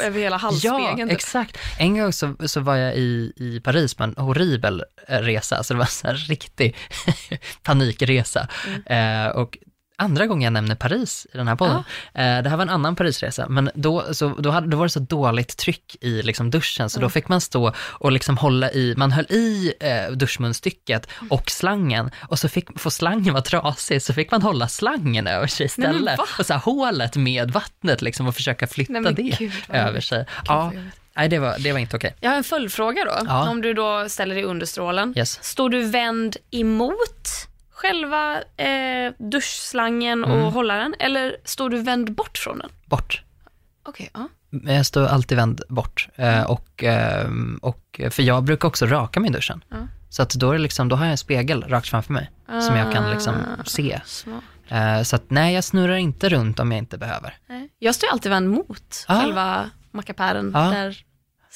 [0.03, 1.09] över hela Ja, halsspegeln.
[1.09, 1.17] typ.
[1.19, 1.59] exakt.
[1.79, 5.75] En gång så, så var jag i, i Paris på en horribel eh, resa, så
[5.75, 6.77] det var en sån här riktig
[7.63, 8.49] panikresa.
[8.87, 9.27] Mm.
[9.27, 9.59] Eh, och
[10.01, 11.77] andra gången jag nämner Paris i den här podden.
[12.15, 14.91] Eh, det här var en annan Parisresa, men då, så, då, hade, då var det
[14.91, 17.07] så dåligt tryck i liksom duschen, så Mm.
[17.07, 21.33] då fick man stå och liksom hålla i, man höll i eh, duschmunstycket Mm.
[21.33, 25.47] och slangen, och så fick, för slangen var trasig, så fick man hålla slangen över
[25.47, 26.19] sig Nej, istället.
[26.19, 26.25] va?
[26.39, 30.19] och så här, hålet med vattnet liksom och försöka flytta Nej, det gud, över sig.
[30.19, 30.73] Gud, Ja,
[31.17, 32.17] nej det var, det var inte okej.
[32.21, 33.27] Jag har en följdfråga då.
[33.27, 33.49] Ja.
[33.51, 35.15] Om du då ställer dig under strålen.
[35.17, 35.39] Yes.
[35.45, 37.29] Står du vänd emot
[37.81, 40.43] själva eh, duschslangen Mm.
[40.43, 42.71] och hållaren eller står du vänd bort från den?
[42.85, 43.23] Bort.
[43.83, 44.29] Okej, ja.
[44.51, 46.09] Men Jag står alltid vänd bort.
[46.17, 49.65] Eh, och, ehm, och, för jag brukar också raka mig i duschen.
[49.69, 49.77] Ja.
[50.11, 52.31] Så att då, är liksom, då har jag en spegel rakt framför mig,
[52.67, 54.01] som jag kan liksom Ah, se.
[54.05, 54.43] Smart.
[54.69, 57.35] Eh, så att nej, jag snurrar inte runt om jag inte behöver.
[57.49, 57.69] Nej.
[57.79, 59.21] Jag står alltid vänd mot Ah.
[59.21, 60.61] själva mackapären Ja.
[60.61, 61.05] där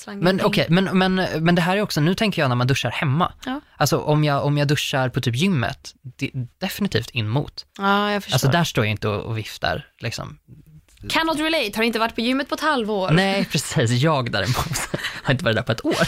[0.06, 2.90] Men okej, men, men, men det här är också, nu tänker jag när man duschar
[2.90, 3.32] hemma.
[3.46, 3.60] Ja.
[3.76, 7.66] Alltså om jag, om jag duschar på typ gymmet, det, definitivt in mot.
[7.78, 8.34] Ja, jag förstår.
[8.34, 10.38] Alltså där står jag inte och, och viftar liksom.
[11.08, 13.10] Cannot relate, har inte varit på gymmet på ett halvår.
[13.10, 13.90] Nej, precis.
[13.90, 14.56] Jag däremot
[15.22, 16.06] har inte varit där på ett år.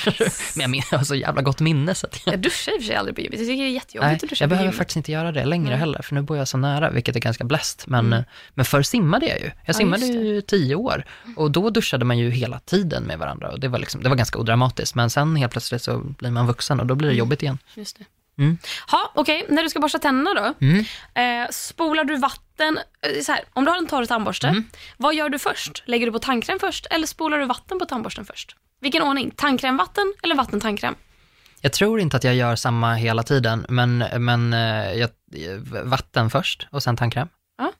[0.56, 2.78] Men jag, min, jag har så jävla gott minne så att jag Jag duschar i
[2.78, 3.38] och för sig aldrig på gymmet.
[3.38, 4.78] Jag tycker det är jättejobbigt Nej, att duscha jag på behöver gymmet.
[4.78, 5.78] faktiskt inte göra det längre Nej.
[5.78, 7.84] heller, för nu bor jag så nära, vilket är ganska bläst.
[7.86, 8.24] Men,
[8.54, 9.50] men förr simmade jag ju.
[9.66, 10.24] Jag simmade just det.
[10.26, 11.04] ju tio år
[11.36, 14.16] och då duschade man ju hela tiden med varandra och det var, liksom, det var
[14.16, 14.94] ganska odramatiskt.
[14.94, 17.58] Men sen helt plötsligt så blir man vuxen och då blir det jobbigt igen.
[17.74, 18.04] Just det.
[18.38, 18.58] Mm.
[18.90, 20.66] Ha, okej, när du ska borsta tänderna då.
[20.66, 20.84] Mm.
[21.44, 24.64] Eh, spolar du vatten, eh, så här, om du har en torr tandborste, Mm.
[24.96, 25.82] vad gör du först?
[25.86, 28.56] Lägger du på tandkräm först eller spolar du vatten på tandborsten först?
[28.80, 29.30] Vilken ordning?
[29.30, 30.94] Tandkräm, vatten eller vatten, tandkräm?
[31.60, 35.08] Jag tror inte att jag gör samma hela tiden, men, men eh, jag,
[35.84, 37.28] vatten först och sen tandkräm.
[37.58, 37.72] Ja.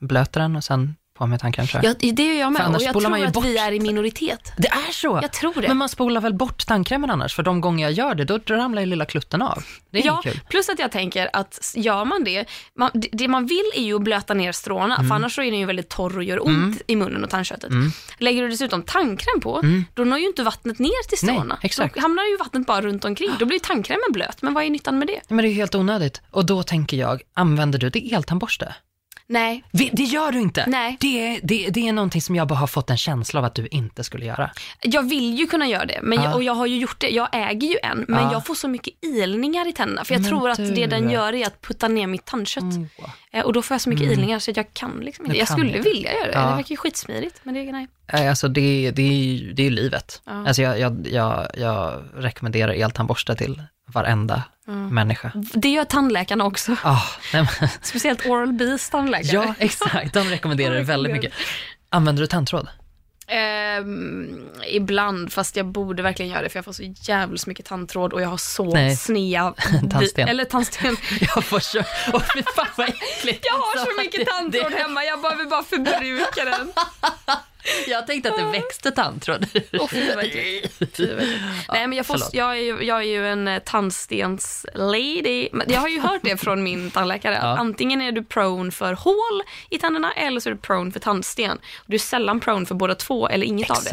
[0.00, 0.96] Blöter den och sen
[1.26, 1.84] med tror jag.
[1.84, 3.44] Ja, det gör jag med För annars och jag tror man ju att bort.
[3.44, 4.52] vi är i minoritet.
[4.56, 5.18] Det är så!
[5.22, 5.68] Jag tror det.
[5.68, 7.34] Men man spolar väl bort tandkrämen annars?
[7.34, 9.64] För de gånger jag gör det, då ramlar ju lilla klutten av.
[9.90, 10.40] Det är Ja, kul.
[10.48, 12.44] plus att jag tänker att gör man det,
[12.78, 15.08] man, det- man vill är ju att blöta ner stråna, Mm.
[15.08, 17.70] för annars så är den ju väldigt torr och gör ont i munnen och tandköttet.
[17.70, 17.90] Mm.
[18.18, 19.62] Lägger du dessutom tandkräm på,
[19.94, 21.58] då når ju inte vattnet ner till Nej, stråna.
[21.62, 21.94] exakt.
[21.94, 23.30] Då hamnar ju vattnet bara runt omkring.
[23.38, 25.20] Då blir ju tandkrämen blöt, men vad är nyttan med det?
[25.28, 26.20] Men det är ju helt onödigt.
[26.30, 28.74] Och då tänker jag, använder du det eltandborste?
[29.32, 30.64] Nej, Vi- Det gör du inte!
[30.68, 30.96] Nej.
[31.00, 33.54] Det, är- det, det är någonting som jag bara har fått en känsla av att
[33.54, 34.50] du inte skulle göra.
[34.80, 36.24] jag vill ju kunna göra det men Ja.
[36.24, 37.08] jag, och jag har ju gjort det.
[37.08, 38.32] Jag äger ju en, men Ja.
[38.32, 40.04] jag får så mycket ilningar i tänderna.
[40.04, 40.70] För jag Men tror att du.
[40.70, 42.64] det den gör är att putta ner mitt tandkött.
[43.32, 45.38] Eh, Och då får jag så mycket ilningar så att jag kan liksom inte.
[45.38, 45.88] Jag skulle inte.
[45.90, 47.40] vilja göra det, det verkar ju skitsmidigt.
[47.42, 47.86] Men det, nej.
[48.12, 50.22] Nej, Alltså det, det, är ju- det är ju livet.
[50.24, 53.62] Alltså jag, jag, jag, jag rekommenderar eltandborste till
[53.94, 54.42] varenda
[54.90, 55.32] människa.
[55.34, 56.76] Det gör tandläkarna också.
[56.82, 59.32] Ah, nej, men, Speciellt Oral B's tandläkare.
[59.32, 60.14] ja, exakt.
[60.14, 61.32] De rekommenderar det väldigt mycket.
[61.90, 62.68] Använder du tandtråd?
[63.26, 68.12] Ehm, ibland, fast jag borde verkligen göra det för jag får så jävligt mycket tandtråd
[68.12, 68.96] och jag har så Nej.
[68.96, 69.54] snea...
[69.90, 70.28] Tandsten.
[70.28, 70.96] Eller tandsten.
[71.20, 71.84] Jag får köra...
[72.12, 73.46] Åh fy fan vad äckligt.
[73.50, 76.72] Jag har så mycket tandtråd hemma, jag behöver bara förbruka den.
[77.88, 79.46] Jag tänkte att det växte tandtråd.
[80.22, 80.98] Äckligt.
[81.72, 85.48] Nej men jag, får, jag, är ju, jag är ju en eh, tandstens-lady.
[85.52, 87.34] Men Jag har ju hört det från min tandläkare.
[87.34, 87.56] Ja.
[87.58, 91.58] Antingen är du prone för hål i tänderna eller så är du prone för tandsten.
[91.86, 93.90] Du är sällan prone för båda två eller inget av det.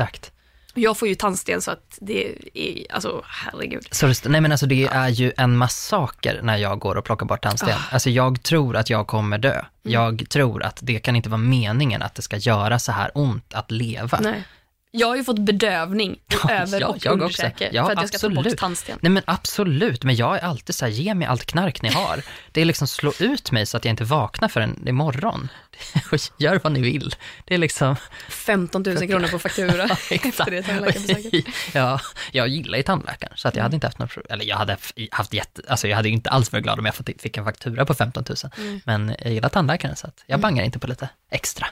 [0.79, 3.87] Jag får ju tandsten så att det är, alltså herregud.
[3.91, 7.43] Så nej men alltså det är ju en massaker när jag går och plockar bort
[7.43, 7.69] tandsten.
[7.69, 7.93] Ah.
[7.93, 9.53] Alltså jag tror att jag kommer dö.
[9.53, 9.65] Mm.
[9.83, 13.53] Jag tror att det kan inte vara meningen att det ska göra så här ont
[13.53, 14.19] att leva.
[14.21, 14.43] Nej.
[14.91, 17.09] Jag har ju fått bedövning Ja, över och jag också.
[17.09, 18.59] underkäke Ja, för att jag ska ta bort absolut.
[18.59, 18.99] tandsten.
[19.01, 22.21] Nej men absolut, men jag är alltid så här, ge mig allt knark ni har.
[22.51, 25.49] Det är liksom slå ut mig så att jag inte vaknar förrän imorgon.
[26.37, 27.15] Gör vad ni vill.
[27.45, 27.95] Det är liksom...
[28.29, 31.45] 15 000 kronor på faktura efter det tandläkarbesöket.
[31.73, 31.99] ja,
[32.31, 34.17] jag gillar ju tandläkaren, så att jag hade inte haft något.
[34.29, 34.77] Eller jag hade
[35.11, 37.93] haft jätte, alltså jag hade inte alls varit glad om jag fick en faktura på
[37.93, 38.37] 15 000.
[38.57, 38.81] Mm.
[38.85, 41.67] Men jag gillar tandläkaren, så att jag bangar inte på lite extra.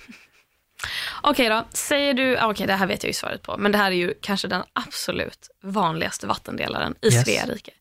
[1.21, 3.77] Okej då, säger du, ah, okej det här vet jag ju svaret på, men det
[3.77, 7.23] här är ju kanske den absolut vanligaste vattendelaren i Yes.
[7.23, 7.71] Svea rike.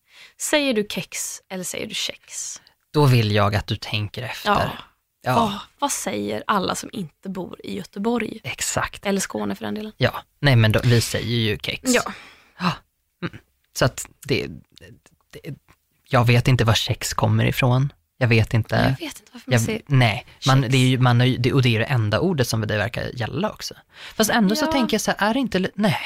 [0.40, 2.61] Säger du kex eller säger du kex?
[2.90, 4.51] Då vill jag att du tänker efter.
[4.51, 4.70] Ja.
[5.22, 8.40] Ja, Vad, vad säger alla som inte bor i Göteborg?
[8.44, 9.07] exakt.
[9.07, 9.92] Eller Skåne för den delen.
[9.97, 11.82] Ja, nej men då, vi säger ju kex.
[11.94, 12.03] Ja.
[12.59, 12.72] Ja.
[13.22, 13.38] Mm.
[13.78, 14.47] Så att det,
[15.30, 15.55] det,
[16.09, 17.92] jag vet inte var kex kommer ifrån.
[18.18, 18.74] Jag vet inte.
[18.98, 21.62] Jag vet inte varför man Jag, säger nej, man, det är ju, man, det, och
[21.62, 23.74] det är det enda ordet som det verkar gälla också.
[24.16, 24.72] Fast ändå så Ja.
[24.72, 25.96] tänker jag så här, är det inte, nej.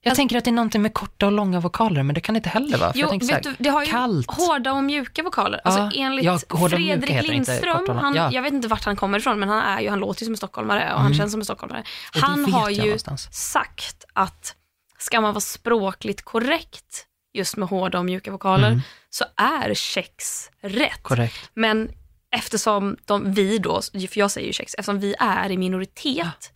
[0.00, 2.34] Jag Alltså- tänker att det är någonting med korta och långa vokaler, men det kan
[2.34, 2.92] det inte heller vara.
[2.94, 4.30] Jo, vet så här, du, det har ju kallt.
[4.30, 5.60] hårda och mjuka vokaler.
[5.64, 8.28] Ja, Alltså enligt ja, och mjuka Fredrik Lindström, och- han, ja.
[8.32, 10.32] jag vet inte vart han kommer ifrån, men han, är ju, han låter ju som
[10.32, 11.78] en stockholmare och han känns som en stockholmare.
[12.14, 12.24] Mm.
[12.28, 13.28] Han har ju någonstans.
[13.32, 14.54] sagt att
[14.98, 18.80] ska man vara språkligt korrekt just med hårda och mjuka vokaler Mm.
[19.10, 21.02] så är kex rätt.
[21.02, 21.50] Korrekt.
[21.54, 21.90] Men
[22.36, 26.52] eftersom de, vi då, för jag säger ju kex, eftersom vi är i minoritet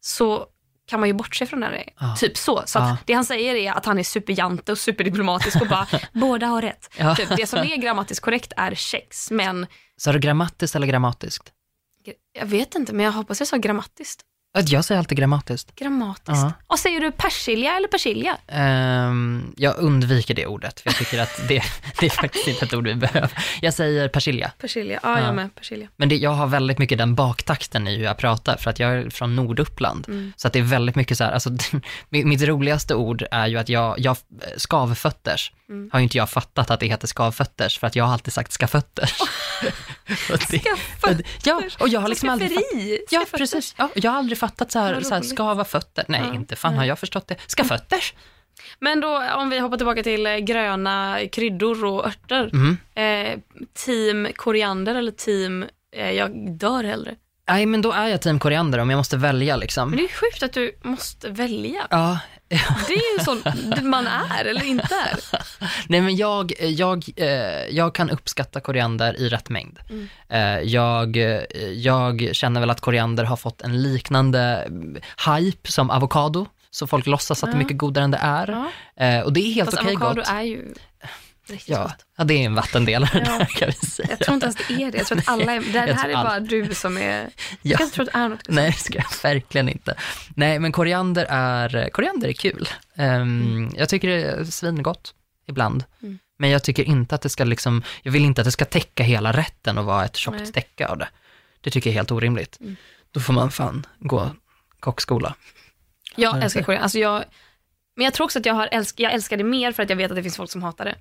[0.00, 0.46] så
[0.86, 1.66] kan man ju bortse från det.
[1.66, 1.88] här.
[2.00, 2.16] Ja.
[2.16, 2.62] Typ så.
[2.66, 2.92] Så Ja.
[2.92, 6.62] att det han säger är att han är superjante och superdiplomatisk och bara, båda har
[6.62, 6.90] rätt.
[6.98, 7.16] Ja.
[7.16, 11.52] Typ, det som är grammatiskt korrekt är kex, men Sa du grammatiskt eller grammatiskt?
[12.32, 14.22] jag vet inte, men jag hoppas jag sa grammatiskt.
[14.58, 15.74] Jag säger alltid grammatiskt.
[15.76, 16.28] Grammatiskt.
[16.28, 16.52] Ja.
[16.66, 18.36] Och säger du persilja eller persilja?
[18.48, 21.62] Ehm, jag undviker det ordet, för jag tycker att det,
[22.00, 23.30] det är faktiskt inte ett ord vi behöver.
[23.60, 24.50] Jag säger persilja.
[24.58, 25.26] Persilja, ja, Ja.
[25.26, 25.54] jag med.
[25.54, 25.88] Persilja.
[25.96, 28.90] Men det, jag har väldigt mycket den baktakten i hur jag pratar, för att jag
[28.94, 30.08] är från Norduppland.
[30.08, 30.32] Mm.
[30.36, 31.50] Så att det är väldigt mycket så här, alltså,
[32.08, 34.16] mitt roligaste ord är ju att jag, jag
[34.56, 35.90] skavfötters, Mm.
[35.92, 38.52] har ju inte jag fattat att det heter skavfötters, för att jag har alltid sagt
[38.52, 39.18] skafötters.
[40.28, 41.26] Det- Skafötters.
[41.44, 42.98] Ja, och jag har liksom Som aldrig skafferi.
[43.10, 43.74] Ja, precis.
[43.78, 46.04] Ja, jag har aldrig fattat så här, så här skava fötter.
[46.08, 46.78] Nej, Ja, inte fan nej.
[46.78, 47.36] har jag förstått det.
[47.56, 48.14] Skafötters.
[48.80, 52.50] Men då om vi hoppar tillbaka till eh, gröna kryddor och örter.
[52.52, 52.76] Mm.
[52.94, 53.38] Eh,
[53.84, 55.64] team koriander eller team
[55.96, 57.14] eh, jag dör hellre.
[57.48, 59.90] Nej, men då är jag team koriander om jag måste välja liksom.
[59.90, 61.86] Men det är ju sjukt att du måste välja.
[61.90, 62.18] Ja,
[62.88, 63.42] Det är ju sån
[63.90, 65.18] man är eller inte är.
[65.88, 67.28] Nej men jag, jag, eh,
[67.70, 69.78] jag kan uppskatta koriander i rätt mängd.
[69.90, 70.08] Mm.
[70.28, 71.42] Eh, jag, eh,
[71.72, 77.06] jag känner väl att koriander har fått en liknande mm, hype som avokado, så folk
[77.06, 78.48] låtsas att det är mycket godare än det är.
[78.96, 79.24] Ja.
[79.24, 80.28] Och det är helt okej avokado gott.
[80.30, 80.74] är ju
[81.50, 82.06] riktigt Ja, gott.
[82.16, 83.38] ja, det är en vattendelare Ja.
[83.38, 84.08] där kan vi säga.
[84.10, 84.98] Jag tror inte ens det är det.
[84.98, 87.20] Jag tror att alla är, det Jag här tror är alla- bara du som är...
[87.20, 87.30] Jag
[87.62, 87.76] Ja.
[87.76, 88.48] ska inte tro att det är något.
[88.48, 89.94] Nej, det ska jag verkligen inte.
[90.36, 92.68] Nej, men koriander är, koriander är kul.
[92.96, 95.14] Ehm, Jag tycker det är svingott
[95.46, 95.84] ibland.
[96.02, 96.18] Mm.
[96.38, 99.02] Men jag tycker inte att det ska liksom, jag vill inte att det ska täcka
[99.02, 101.08] hela rätten och vara ett tjockt täcke av det.
[101.60, 102.60] Det tycker jag är helt orimligt.
[102.60, 102.76] Mm.
[103.10, 104.30] Då får man fan gå
[104.80, 105.34] kockskola.
[106.16, 106.82] Jag Ja, älskar koriander.
[106.82, 107.24] Alltså jag,
[107.96, 109.96] men jag tror också att jag, har älsk, jag älskar det mer för att jag
[109.96, 110.94] vet att det finns folk som hatar det.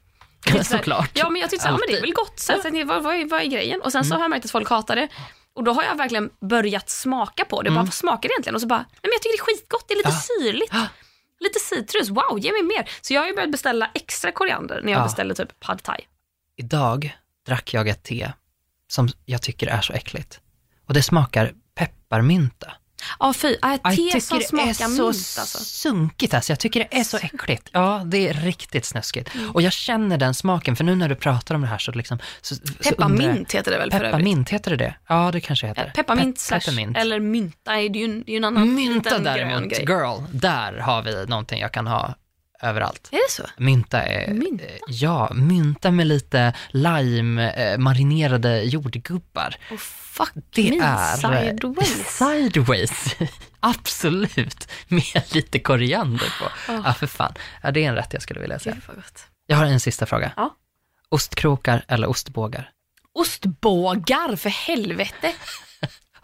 [0.46, 1.10] Det är så här- Såklart.
[1.14, 2.40] Ja, men jag tyckte såhär, men det är väl gott.
[2.40, 3.82] Så jag vad, vad, är, vad är grejen?
[3.82, 5.08] Och sen så har jag märkt att folk hatar det.
[5.54, 7.70] Och då har jag verkligen börjat smaka på det.
[7.72, 8.56] Bara, vad smakar det egentligen?
[8.56, 9.86] Och så bara, nej men jag tycker det är skitgott.
[9.88, 10.22] Det är lite Ja.
[10.40, 10.70] syrligt.
[10.74, 10.88] Ja.
[11.40, 12.10] Lite citrus.
[12.10, 12.90] Wow, ge mig mer.
[13.02, 15.04] Så jag har ju börjat beställa extra koriander när jag Ja.
[15.04, 16.00] beställer typ pad thai.
[16.58, 18.32] Idag drack jag ett te
[18.88, 20.40] som jag tycker är så äckligt.
[20.88, 22.74] Och det smakar pepparmynta.
[23.20, 23.48] Ja, fy.
[23.48, 25.58] Äh, Jag te som tycker det smakar är så mint alltså.
[25.58, 26.52] sunkigt alltså.
[26.52, 27.70] Jag tycker det är så äckligt.
[27.72, 29.36] Ja, det är riktigt snuskigt.
[29.36, 29.52] Mm.
[29.52, 32.20] Och jag känner den smaken, för nu när du pratar om det här så liksom...
[32.42, 34.00] Så, så Pepparmint heter det väl för?
[34.00, 34.96] Pepparmint, heter det det?
[35.08, 35.86] Ja, det kanske heter.
[35.86, 36.98] Eh, Pepparmint Pe- pepparmint.
[36.98, 41.02] eller mynta, det är ju, det är ju en annan Mynta däremot, girl, där har
[41.02, 42.16] vi någonting jag kan ha
[42.64, 43.10] överallt.
[43.12, 43.44] Är det så?
[43.58, 44.34] Mynta är...
[44.34, 44.64] Mynta?
[44.66, 49.56] eh, Ja, mynta med lite lime, eh, marinerade jordgubbar.
[49.72, 51.16] Oh, fuck Det me är...
[51.16, 52.08] sideways.
[52.18, 53.16] Sideways.
[53.60, 54.68] Absolut.
[54.88, 56.72] Med lite koriander på.
[56.74, 56.82] Oh.
[56.86, 57.34] Ja, för fan.
[57.64, 58.76] Ja, det är en rätt jag skulle vilja säga.
[59.48, 60.32] Jag har en sista fråga.
[60.36, 60.56] Ja.
[61.10, 62.70] Ostkrokar eller ostbågar?
[63.14, 65.34] Ostbågar för helvete.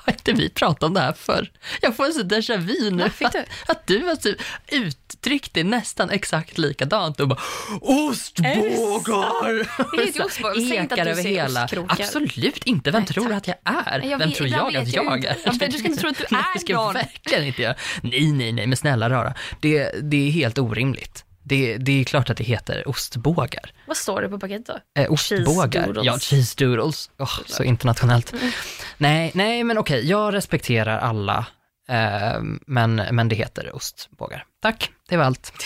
[0.10, 1.52] Har inte vi pratat om det här förr?
[1.82, 3.04] Jag får en sån déjà vu nu.
[3.04, 3.36] Att,
[3.68, 4.38] att du har typ
[4.72, 7.40] uttryckt det nästan exakt likadant och bara
[7.82, 9.98] ostbågar!
[9.98, 11.64] Det inte att Ekar över hela.
[11.64, 12.04] ostkrokar.
[12.04, 12.92] Absolut inte.
[12.92, 14.02] Vem Nej, tror att jag är?
[14.06, 15.38] Jag Vem tror jag att jag jag är?
[15.46, 16.86] Ja, du ska inte tro att du Nej, är det ska någon.
[16.86, 17.76] jag verkligen inte göra.
[18.02, 19.34] Nej, nej, nej, men snälla rara.
[19.60, 21.26] Det, det är helt orimligt.
[21.50, 23.72] Det, det är klart att det heter ostbågar.
[23.88, 25.02] Vad står det på paketet då?
[25.02, 25.86] Eh, ostbågar.
[25.86, 26.06] doodles.
[26.06, 27.10] Ja, cheese doodles.
[27.18, 28.34] Oh, så internationellt.
[28.34, 28.52] Mm.
[28.98, 31.46] Nej, nej, men okej, jag respekterar alla,
[31.90, 34.46] eh, men, men det heter ostbågar.
[34.62, 35.54] Tack, det var allt.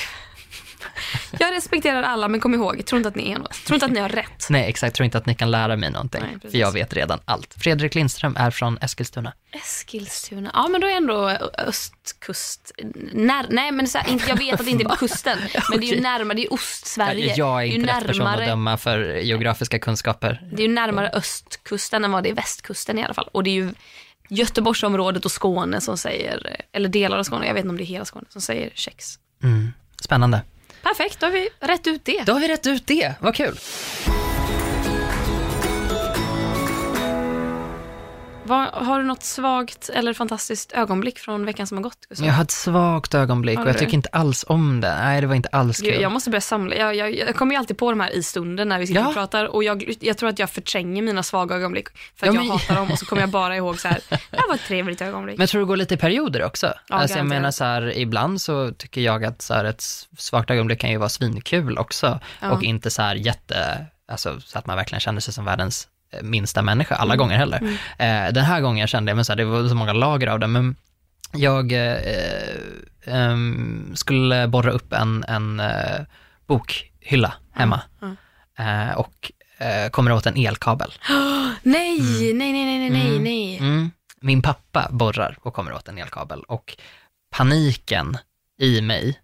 [1.40, 3.54] Jag respekterar alla men kom ihåg, tro inte att ni är något.
[3.66, 4.48] Tro inte att ni har rätt.
[4.50, 7.20] Nej, exakt, tror inte att ni kan lära mig någonting, Nej, för jag vet redan
[7.26, 7.54] allt.
[7.58, 9.34] Fredrik Lindström är från Eskilstuna.
[9.52, 10.52] Eskilstuna.
[10.54, 12.72] Ja men då är ändå östkust.
[13.14, 15.40] När, nej men så här, inte, jag vet att det inte är på kusten.
[15.70, 17.34] Men det är ju närmare, det är Ost-Sverige.
[17.38, 20.42] Jag är det är ju inte rätt person att närmare, döma för geografiska kunskaper.
[20.52, 23.30] det är ju närmare östkusten än vad det är västkusten i alla fall.
[23.32, 23.74] Och det är ju
[24.30, 27.86] Göteborgsområdet och Skåne som säger, eller delar av Skåne, jag vet inte om det är
[27.86, 29.20] hela Skåne, som säger kex.
[29.44, 29.74] Mm.
[30.02, 30.42] Spännande.
[30.84, 32.24] Perfekt, då har vi rätt ut det.
[32.26, 33.58] Då har vi rätt ut det, vad kul.
[38.46, 42.06] Vad, har du något svagt eller fantastiskt ögonblick från veckan som har gått?
[42.10, 42.28] Gustav?
[42.28, 44.96] Jag har ett svagt ögonblick och jag tycker inte alls om det.
[44.96, 46.02] Nej, det var inte alls kul.
[46.02, 46.76] jag måste börja samla.
[46.76, 49.08] Jag, jag, jag kommer ju alltid på de här i stunden när vi sitter Ja.
[49.08, 52.39] och pratar och jag, jag tror att jag förtränger mina svaga ögonblick för att Ja,
[52.39, 54.56] jag men- hatar dem och så kommer jag bara ihåg så här, det här var
[54.56, 55.38] ett trevligt ögonblick.
[55.38, 56.74] Men jag tror det går lite i perioder också.
[56.89, 59.84] alltså jag menar så här, ibland så tycker jag att så här, ett
[60.18, 62.20] svagt ögonblick kan ju vara svinkul också.
[62.41, 62.52] Ja.
[62.52, 65.88] Och inte så här jätte, alltså så att man verkligen känner sig som världens
[66.22, 67.61] minsta människa alla gånger heller.
[67.97, 70.39] Eh, den här gången kände jag, men så här, det var så många lager av
[70.39, 70.76] det, men
[71.34, 71.97] jag eh,
[73.05, 76.01] ehm, skulle borra upp en, en eh,
[76.47, 77.82] bokhylla hemma.
[78.57, 80.93] Eh, och eh, kommer åt en elkabel.
[81.64, 81.99] nej,
[82.34, 83.57] nej, nej, nej, nej, nej, nej.
[83.57, 83.91] Mm.
[84.22, 86.78] Min pappa borrar och kommer åt en elkabel och
[87.30, 88.18] paniken
[88.59, 89.20] i mig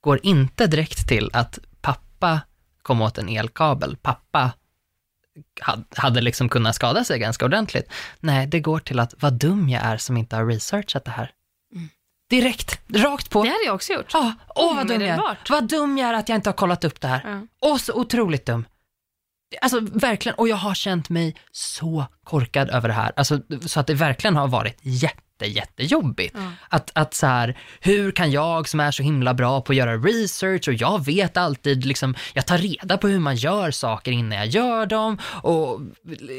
[0.00, 2.40] går inte direkt till att pappa
[2.82, 3.96] kom åt en elkabel.
[3.96, 4.52] Pappa
[5.96, 7.92] hade liksom kunnat skada sig ganska ordentligt.
[8.20, 11.30] Nej, det går till att vad dum jag är som inte har researchat det här.
[12.30, 13.42] Direkt, rakt på.
[13.42, 14.10] Det hade jag också gjort.
[14.12, 15.38] Ja, åh vad dum jag är.
[15.48, 17.22] Vad dum jag är att jag inte har kollat upp det här.
[17.24, 17.46] Ja.
[17.60, 18.64] Åh, så otroligt dum.
[19.60, 23.12] Alltså verkligen, och jag har känt mig så korkad över det här.
[23.16, 26.36] Alltså, så att det verkligen har varit jätte, jättejobbigt.
[26.38, 26.52] Ja.
[26.68, 29.96] Att, att så här, hur kan jag som är så himla bra på att göra
[29.96, 34.38] research och jag vet alltid, liksom, jag tar reda på hur man gör saker innan
[34.38, 35.80] jag gör dem och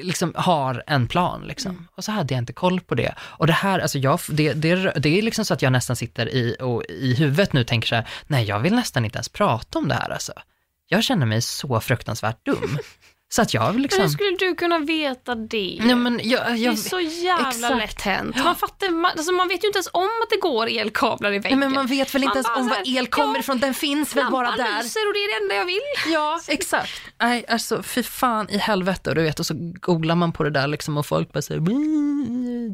[0.03, 1.41] liksom har en plan.
[1.47, 1.87] Liksom.
[1.95, 3.15] Och så hade jag inte koll på det.
[3.19, 6.29] Och det här, alltså jag, det, det, det är liksom så att jag nästan sitter
[6.29, 9.29] i, och i huvudet nu och tänker så här, nej jag vill nästan inte ens
[9.29, 10.33] prata om det här alltså.
[10.87, 12.77] Jag känner mig så fruktansvärt dum.
[13.33, 14.01] Så att jag Men liksom...
[14.01, 15.77] hur skulle du kunna veta det?
[15.81, 17.77] Nej, men jag, det är jag, så jävla exakt.
[17.77, 18.35] lätt hänt.
[18.43, 21.39] Man, fattar, man, alltså man vet ju inte ens om att det går elkablar i
[21.39, 21.59] väggen.
[21.59, 23.73] nej, men man vet väl inte Man ens om var el kommer ja, ifrån, den
[23.73, 24.83] finns väl bara där.
[24.83, 26.13] lyser och det är det enda jag vill.
[26.13, 27.01] Ja, exakt.
[27.21, 29.09] Nej, alltså fy fan i helvete.
[29.09, 31.61] Och du vet, och så googlar man på det där liksom och folk bara säger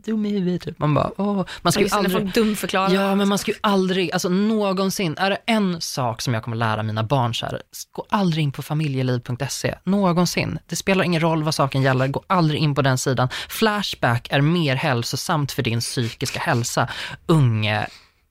[0.02, 0.62] dum i huvudet.
[0.62, 0.80] typ.
[0.80, 1.46] Man bara, åh.
[1.62, 2.22] Man ska ju aldrig...
[2.22, 2.94] folk dumförklarar.
[2.94, 6.58] Ja, men man ska ju aldrig, alltså någonsin, är det en sak som jag kommer
[6.58, 10.47] lära mina barn så här, gå aldrig in på familjeliv.se, någonsin.
[10.66, 13.30] Det spelar ingen roll vad saken gäller, gå aldrig in på den sidan.
[13.50, 16.90] Flashback är mer hälsosamt för din psykiska hälsa.
[17.26, 17.82] Unge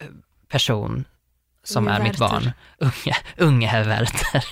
[0.01, 0.07] eh,
[0.49, 1.05] person
[1.65, 2.29] som Unge är mitt Werther.
[2.29, 4.45] barn, unge, unge herr Werther,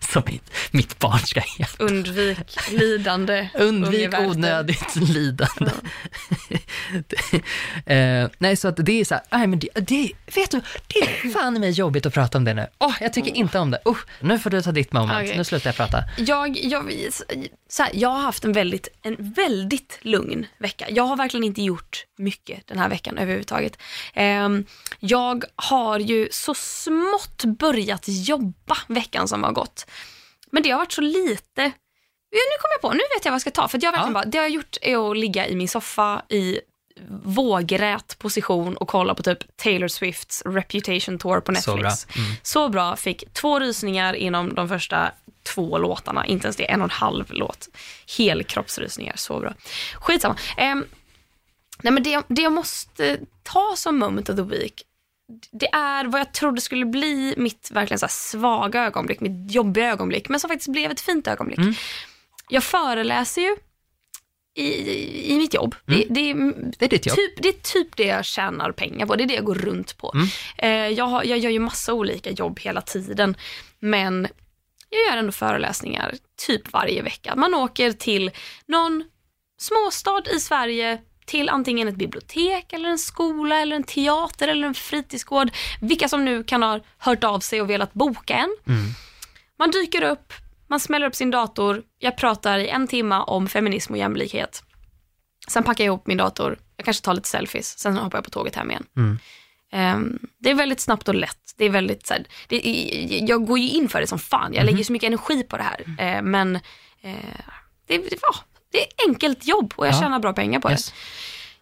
[0.12, 1.84] som mitt, mitt barn ska heta.
[1.84, 3.48] Undvik lidande.
[3.54, 5.70] Undvik onödigt lidande.
[7.86, 10.98] eh, nej, så att det är så här, nej men det, det, vet du, det
[10.98, 12.66] är fan mig jobbigt att prata om det nu.
[12.78, 13.80] Åh, jag tycker inte om det.
[13.86, 15.36] Uh, nu får du ta ditt moment, Okej.
[15.36, 16.04] nu slutar jag prata.
[16.16, 16.92] Jag, jag,
[17.68, 20.86] så här, jag har haft en väldigt, en väldigt lugn vecka.
[20.90, 23.78] Jag har verkligen inte gjort mycket den här veckan överhuvudtaget.
[24.14, 24.64] Ehm,
[25.00, 29.81] jag har ju så smått börjat jobba veckan som har gått.
[30.50, 31.62] Men det har varit så lite.
[32.34, 33.68] Nu kommer jag på, nu vet jag vad jag ska ta.
[33.68, 34.20] För jag verkligen Ja.
[34.20, 36.60] bara, det jag har gjort är att ligga i min soffa i
[37.24, 41.64] vågrät position och kolla på typ Taylor Swifts Reputation Tour på Netflix.
[41.64, 41.90] Så bra.
[42.24, 42.34] Mm.
[42.42, 45.12] Så bra, fick två rysningar inom de första
[45.42, 47.68] två låtarna, inte ens det, en och en halv låt.
[48.18, 49.54] Helkroppsrysningar, så bra.
[49.94, 50.36] Skitsamma.
[50.58, 50.86] Um,
[51.82, 54.82] nej men det, det jag måste ta som moment of the week,
[55.50, 60.28] det är vad jag trodde skulle bli mitt verkligen så svaga ögonblick, mitt jobbiga ögonblick,
[60.28, 61.58] men som faktiskt blev ett fint ögonblick.
[61.58, 61.74] Mm.
[62.48, 63.56] Jag föreläser ju
[64.54, 65.74] i, i mitt jobb.
[65.86, 66.34] Det, det, är,
[66.78, 67.16] Det är ditt jobb.
[67.16, 69.98] Typ, det är typ det jag tjänar pengar på, det är det jag går runt
[69.98, 70.12] på.
[70.14, 70.26] Mm.
[70.58, 73.36] Eh, jag, har, jag gör ju massa olika jobb hela tiden,
[73.78, 74.28] men
[74.90, 76.14] jag gör ändå föreläsningar
[76.46, 77.36] typ varje vecka.
[77.36, 78.30] Man åker till
[78.66, 79.04] någon
[79.58, 84.74] småstad i Sverige, till antingen ett bibliotek, eller en skola, eller en teater eller en
[84.74, 85.50] fritidsgård.
[85.80, 88.56] Vilka som nu kan ha hört av sig och velat boka en.
[88.66, 88.84] Mm.
[89.58, 90.32] Man dyker upp,
[90.68, 94.62] man smäller upp sin dator, jag pratar i en timma om feminism och jämlikhet.
[95.48, 98.30] Sen packar jag ihop min dator, jag kanske tar lite selfies, sen hoppar jag på
[98.30, 98.84] tåget hem igen.
[98.96, 99.18] Mm.
[99.72, 101.54] Ehm, det är väldigt snabbt och lätt.
[101.56, 102.58] Det är väldigt, så här, det,
[103.28, 105.62] jag går ju in för det som fan, jag lägger så mycket energi på det
[105.62, 105.84] här.
[105.98, 106.56] Eh, men
[107.00, 107.40] eh,
[107.86, 108.34] det, det, ja,
[108.72, 110.00] det är enkelt jobb och jag Ja.
[110.00, 110.90] tjänar bra pengar på Yes.
[110.90, 110.94] det.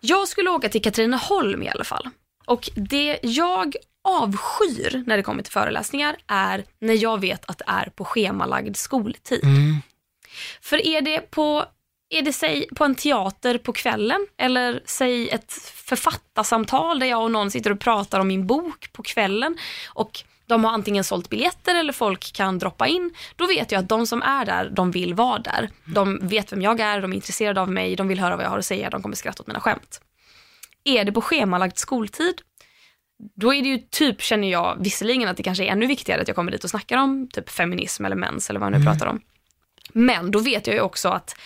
[0.00, 2.08] Jag skulle åka till Katrineholm i alla fall.
[2.46, 7.64] Och det jag avskyr när det kommer till föreläsningar är när jag vet att det
[7.66, 9.44] är på schemalagd skoltid.
[9.44, 9.76] Mm.
[10.60, 11.64] För är det på
[12.12, 17.30] är det säg på en teater på kvällen eller säg ett författarsamtal där jag och
[17.30, 19.58] någon sitter och pratar om min bok på kvällen
[19.88, 20.20] och
[20.50, 23.10] de har antingen sålt biljetter eller folk kan droppa in.
[23.36, 25.70] Då vet jag att de som är där, de vill vara där.
[25.84, 28.50] De vet vem jag är, de är intresserade av mig, de vill höra vad jag
[28.50, 30.00] har att säga, de kommer skratta åt mina skämt.
[30.84, 32.40] Är det på schemalagd skoltid,
[33.36, 36.28] då är det ju typ, känner jag, visserligen att det kanske är ännu viktigare att
[36.28, 39.06] jag kommer dit och snackar om typ feminism eller mens eller vad jag nu pratar
[39.06, 39.20] om.
[39.92, 41.36] Men då vet jag ju också att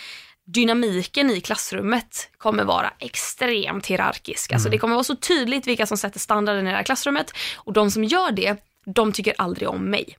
[0.46, 4.52] dynamiken i klassrummet kommer vara extremt hierarkisk.
[4.52, 7.72] Alltså det kommer vara så tydligt vilka som sätter standarden i det här klassrummet och
[7.72, 10.16] de som gör det, de tycker aldrig om mig.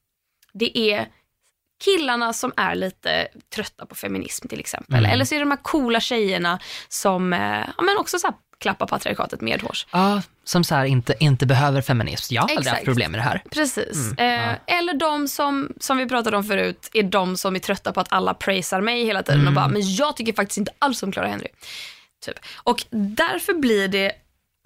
[0.54, 1.08] Det är
[1.84, 5.06] killarna som är lite trötta på feminism till exempel.
[5.06, 6.60] Eller så är det de här coola tjejerna
[6.90, 9.88] som eh, ja, men också så här, klappar patriarkatet medhårs.
[9.92, 12.34] Ja, som så här inte, inte behöver feminism.
[12.34, 13.44] Jag har aldrig haft problem med det här.
[13.52, 14.12] Precis.
[14.18, 18.00] eh, Eller de som, som vi pratade om förut, är de som är trötta på
[18.00, 21.12] att alla praisar mig hela tiden och bara, men jag tycker faktiskt inte alls om
[21.12, 21.48] Clara Henry.
[22.26, 22.40] Typ.
[22.64, 24.12] Och därför blir det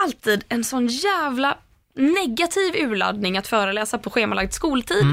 [0.03, 1.57] alltid en sån jävla
[1.99, 5.05] negativ urladdning att föreläsa på schemalagd skoltid.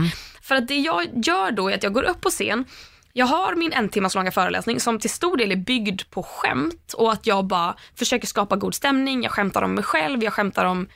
[0.43, 2.65] För att det jag gör då är att jag går upp på scen,
[3.13, 6.93] jag har min en timmas långa föreläsning som till stor del är byggd på skämt
[6.93, 10.65] och att jag bara försöker skapa god stämning, jag skämtar om mig själv, jag skämtar
[10.65, 10.89] om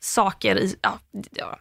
[0.00, 0.98] saker i, ja,
[1.30, 1.58] ja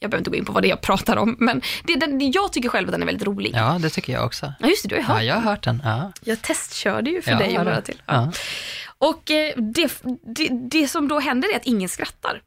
[0.00, 2.30] jag behöver inte gå in på vad det är jag pratar om, men det, den,
[2.32, 3.50] jag tycker själv att den är väldigt rolig.
[3.54, 4.52] Ja, Ja, det tycker jag också.
[4.60, 5.16] just det, du har ju hört.
[5.16, 5.82] Ja, jag har hört den.
[5.84, 6.12] Ja.
[6.24, 8.02] Jag testkörde ju för Ja, dig och det- några till.
[8.06, 8.14] Ja.
[8.14, 8.32] Ja.
[8.98, 10.02] Och eh, det,
[10.36, 12.42] det, det som då händer är att ingen skrattar.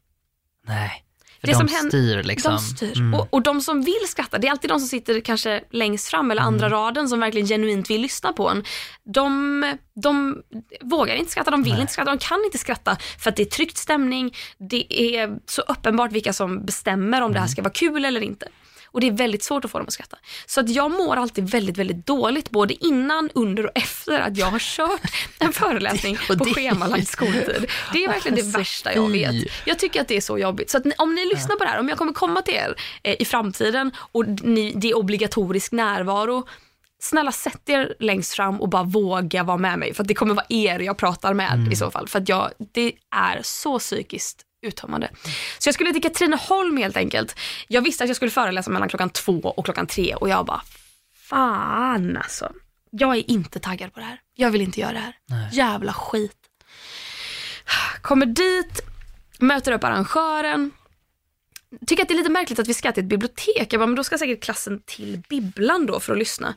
[0.74, 1.04] Nej,
[1.40, 2.52] för Det de som händer- styr liksom.
[2.54, 2.98] De styr.
[2.98, 3.14] Mm.
[3.14, 6.30] Och, och de som vill skratta, det är alltid de som sitter kanske längst fram
[6.30, 6.78] eller andra Mm.
[6.78, 8.64] raden som verkligen genuint vill lyssna på en.
[9.04, 9.64] De,
[10.02, 10.42] de
[10.80, 11.80] vågar inte skratta, de vill Nej.
[11.80, 14.34] inte skratta, de kan inte skratta för att det är tryckt stämning.
[14.70, 17.52] Det är så uppenbart vilka som bestämmer om det här Mm.
[17.52, 18.48] ska vara kul eller inte.
[18.92, 20.16] Och det är väldigt svårt att få dem att skratta.
[20.46, 24.46] Så att jag mår alltid väldigt, väldigt dåligt både innan, under och efter att jag
[24.46, 25.00] har kört
[25.38, 27.66] en föreläsning Och på det- schemalagd skoltid.
[27.92, 29.34] Det är verkligen det värsta jag vet.
[29.64, 30.70] Jag tycker att det är så jobbigt.
[30.70, 33.16] Så att om ni lyssnar på det här, om jag kommer komma till er eh,
[33.22, 36.46] i framtiden och ni, det är obligatorisk närvaro,
[37.02, 39.94] snälla sätt er längst fram och bara våga vara med mig.
[39.94, 41.72] För att det kommer vara er jag pratar med Mm.
[41.72, 42.08] i så fall.
[42.08, 45.10] För att jag, det är så psykiskt uttömmande.
[45.58, 47.38] Så jag skulle till Katrineholm helt enkelt.
[47.68, 50.62] Jag visste att jag skulle föreläsa mellan klockan två och klockan tre och jag bara,
[51.14, 52.52] fan alltså.
[52.90, 54.20] Jag är inte taggad på det här.
[54.34, 55.14] Jag vill inte göra det här.
[55.26, 55.48] Nej.
[55.52, 56.36] Jävla skit.
[58.02, 58.80] Kommer dit,
[59.38, 60.70] möter upp arrangören.
[61.86, 63.72] Tycker att det är lite märkligt att vi ska till ett bibliotek.
[63.72, 66.54] Jag bara, men då ska säkert klassen till bibblan då för att lyssna.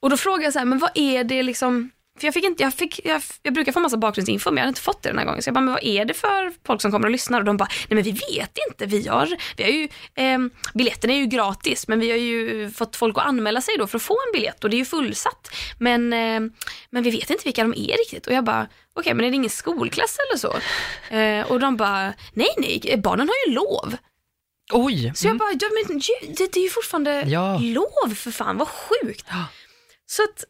[0.00, 1.90] Och då frågar jag så här, men vad är det liksom,
[2.22, 4.68] för jag fick inte, jag, fick, jag, jag brukar få massa bakgrundsinfo men jag hade
[4.68, 5.42] inte fått det den här gången.
[5.42, 7.38] Så jag bara, men vad är det för folk som kommer och lyssnar?
[7.38, 8.86] Och de bara, nej men vi vet inte.
[8.86, 10.38] Vi har, vi har ju, eh,
[10.74, 13.96] biljetten är ju gratis men vi har ju fått folk att anmäla sig då för
[13.98, 15.50] att få en biljett och det är ju fullsatt.
[15.78, 16.40] Men, eh,
[16.90, 18.26] men vi vet inte vilka de är riktigt.
[18.26, 20.56] Och jag bara, okej men är det ingen skolklass eller så?
[21.14, 23.96] Eh, och de bara, nej nej, barnen har ju lov.
[24.72, 25.12] Oj!
[25.14, 25.98] Så jag bara, ja, men,
[26.36, 27.58] det, det är ju fortfarande Ja.
[27.58, 29.26] lov för fan, vad sjukt.
[29.30, 29.44] Ja.
[30.06, 30.44] Så att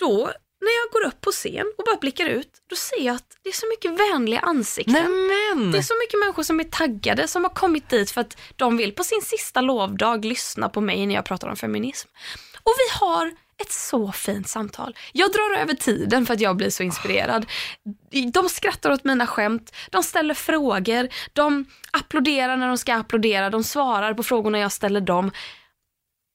[0.00, 3.36] då när jag går upp på scen och bara blickar ut, då ser jag att
[3.42, 4.94] det är så mycket vänliga ansikten.
[4.94, 5.72] Nämen!
[5.72, 8.76] Det är så mycket människor som är taggade som har kommit dit för att de
[8.76, 12.08] vill på sin sista lovdag lyssna på mig när jag pratar om feminism.
[12.62, 14.96] Och vi har ett så fint samtal.
[15.12, 17.46] Jag drar över tiden för att jag blir så inspirerad.
[18.32, 23.64] De skrattar åt mina skämt, de ställer frågor, de applåderar när de ska applådera, de
[23.64, 25.30] svarar på frågorna jag ställer dem.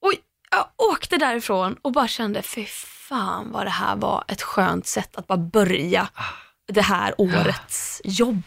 [0.02, 0.12] Och
[0.50, 2.66] jag åkte därifrån och bara kände, fy
[3.08, 6.08] fan vad det här var ett skönt sätt att bara börja
[6.72, 8.42] det här årets jobb.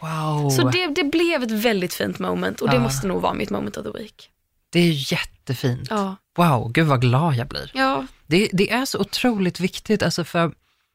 [0.00, 0.50] Wow.
[0.50, 2.80] Så det, det blev ett väldigt fint moment och det Ja.
[2.82, 4.30] måste nog vara mitt moment of the week.
[4.72, 5.86] Det är jättefint.
[5.90, 6.16] Ja.
[6.36, 7.70] Wow, gud vad glad jag blir.
[7.74, 10.52] Ja, Det, det är så otroligt viktigt, alltså för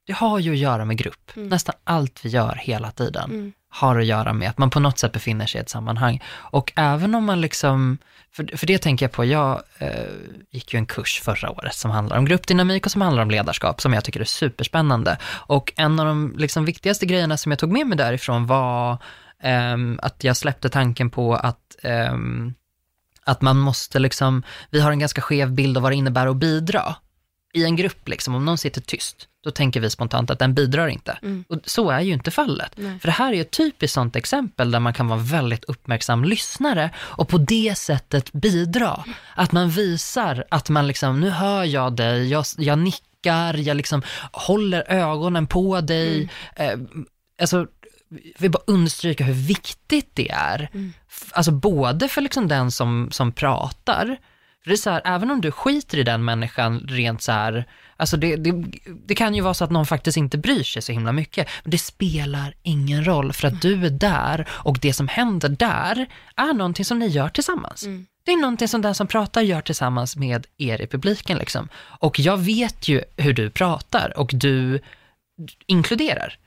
[0.08, 1.32] det har ju att göra med grupp.
[1.36, 5.00] Nästan allt vi gör hela tiden Mm har att göra med att man på något
[5.00, 6.24] sätt befinner sig i ett sammanhang.
[6.36, 7.98] Och även om man liksom,
[8.32, 9.90] för, för det tänker jag på, jag eh,
[10.52, 13.82] gick ju en kurs förra året som handlar om gruppdynamik och som handlar om ledarskap,
[13.82, 15.18] som jag tycker är superspännande.
[15.26, 18.92] Och en av de liksom, viktigaste grejerna som jag tog med mig därifrån var
[19.44, 22.18] eh, att jag släppte tanken på att eh,
[23.26, 26.38] att man måste liksom, vi har en ganska skev bild av vad det innebär att
[26.38, 26.96] bidra.
[27.56, 30.88] I en grupp, liksom, om någon sitter tyst, då tänker vi spontant att den bidrar
[30.88, 31.18] inte.
[31.22, 31.46] Mm.
[31.50, 32.72] Och så är ju inte fallet.
[32.76, 33.00] Nej.
[33.00, 36.90] För det här är ett typiskt sånt exempel där man kan vara väldigt uppmärksam lyssnare
[36.98, 39.04] och på det sättet bidra.
[39.36, 44.02] Att man visar att man liksom, nu hör jag dig, jag, jag nickar, jag liksom
[44.32, 46.30] håller ögonen på dig.
[46.56, 46.80] Eh,
[47.42, 47.68] alltså,
[48.38, 50.70] vill bara understryka hur viktigt det är.
[51.10, 54.18] F- Alltså både för liksom den som, som pratar,
[54.64, 57.66] för det är så här, även om du skiter i den människan rent så här,
[57.98, 58.66] alltså det, det,
[59.06, 61.72] det kan ju vara så att någon faktiskt inte bryr sig så himla mycket, men
[61.72, 66.54] det spelar ingen roll för att du är där och det som händer där är
[66.54, 67.84] någonting som ni gör tillsammans.
[68.26, 71.70] Det är någonting som den som pratar gör tillsammans med er i publiken liksom.
[71.76, 74.80] Och jag vet ju hur du pratar och du
[75.68, 76.38] inkluderar.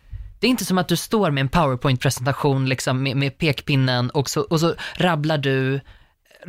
[0.40, 4.30] Det är inte som att du står med en powerpoint-presentation liksom med, med pekpinnen och
[4.30, 5.80] så, och så rabblar du,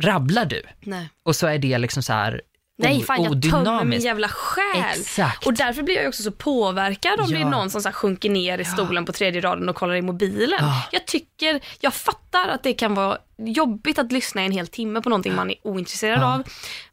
[0.00, 1.08] rabblar du nej.
[1.24, 2.40] och så är det liksom så här
[2.82, 4.98] Nej, fan jag tömmer min jävla själ.
[5.00, 5.46] Exakt.
[5.46, 7.50] Och därför blir jag också så påverkad om det är Ja.
[7.50, 10.58] någon som så här sjunker ner i stolen på tredje raden och kollar i mobilen.
[10.60, 10.88] Ja.
[10.92, 15.00] Jag tycker, jag fattar att det kan vara jobbigt att lyssna i en hel timme
[15.00, 16.34] på någonting man är ointresserad Ja.
[16.34, 16.42] av.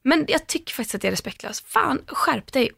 [0.03, 1.65] Men jag tycker faktiskt att det är respektlöst.
[1.67, 2.71] Fan, skärp dig.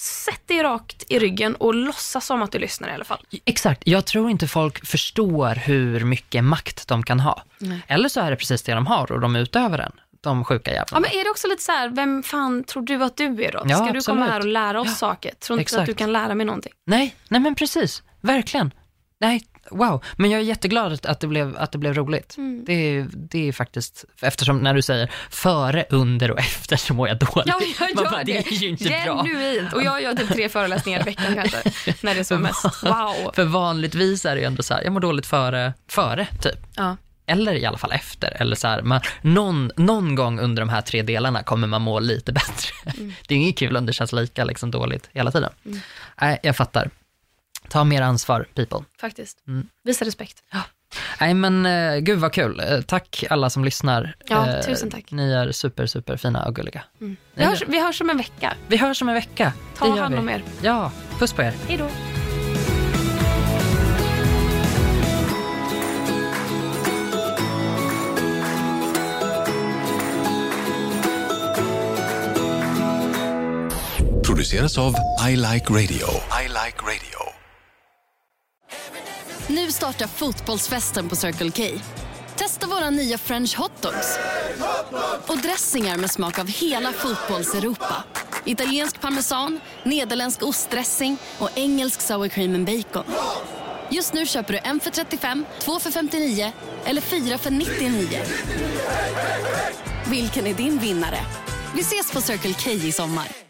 [0.00, 3.26] Sätt dig rakt i ryggen och låtsas som att du lyssnar i alla fall.
[3.44, 7.42] Exakt, jag tror inte folk förstår hur mycket makt de kan ha.
[7.58, 7.80] Nej.
[7.88, 10.76] Eller så är det precis det de har och de utövar den, de sjuka Ja,
[10.76, 11.00] jävlarna.
[11.10, 13.62] men är det också lite så här, vem fan tror du att du är då?
[13.66, 14.30] Ja, Ska du komma absolut.
[14.32, 15.34] här och lära oss saker?
[15.34, 15.98] Tror inte att du exakt.
[15.98, 16.72] kan lära mig någonting?
[16.86, 18.70] Nej, nej men precis, verkligen.
[19.20, 20.04] Nej, wow.
[20.16, 22.34] Men jag är jätteglad att- att det blev, att det blev roligt.
[22.36, 22.64] Mm.
[22.66, 27.08] Det, är, det är faktiskt, eftersom när du säger före, under och efter så mår
[27.08, 27.46] jag dåligt.
[27.46, 28.32] Ja, jag gör bara, det.
[28.32, 29.22] det är ju inte bra.
[29.24, 29.72] Genuint.
[29.72, 31.62] Och jag gör typ tre föreläsningar i veckan kanske.
[32.06, 32.64] När det är som mest.
[32.82, 33.32] Wow.
[33.34, 36.58] För vanligtvis är det ju ändå så här, jag mår dåligt före, före typ.
[36.76, 36.96] Ja.
[37.26, 38.36] Eller i alla fall efter.
[38.42, 41.98] Eller så här, man, någon, någon gång under de här tre delarna kommer man må
[42.00, 42.70] lite bättre.
[42.98, 43.12] Mm.
[43.28, 45.50] Det är inget kul om det känns lika liksom, dåligt hela tiden.
[46.20, 46.90] Nej, jag fattar.
[47.70, 48.84] Ta mer ansvar, people.
[49.00, 49.38] Faktiskt.
[49.48, 49.66] Mm.
[49.84, 50.42] Visa respekt.
[51.20, 52.60] Nej men uh, gud vad kul.
[52.60, 54.14] Eh, tack alla som lyssnar.
[54.26, 55.10] Ja, Eh, tusen tack.
[55.10, 56.82] Ni är super, super fina och gulliga.
[56.98, 58.54] Vi Nej, hörs, vi hörs om en vecka.
[58.68, 59.52] Vi hörs om en vecka.
[59.78, 60.20] Ta hand vi.
[60.20, 60.42] om er.
[60.62, 61.54] Ja, puss på er.
[61.68, 61.88] Hej då.
[74.26, 74.94] Produceras av
[75.28, 76.06] I Like Radio.
[76.42, 77.39] I like radio.
[79.50, 81.62] Nu startar fotbollsfesten på Circle K.
[82.36, 84.18] Testa våra nya French hotdogs
[85.26, 88.04] och dressingar med smak av hela fotbolls-Europa.
[88.44, 93.04] Italiensk parmesan, nederländsk ostdressing och engelsk sour cream and bacon.
[93.90, 96.52] Just nu köper du en för 35, två för 59
[96.84, 98.20] eller fyra för 99.
[100.06, 101.18] Vilken är din vinnare?
[101.74, 103.49] Vi ses på Circle K i sommar.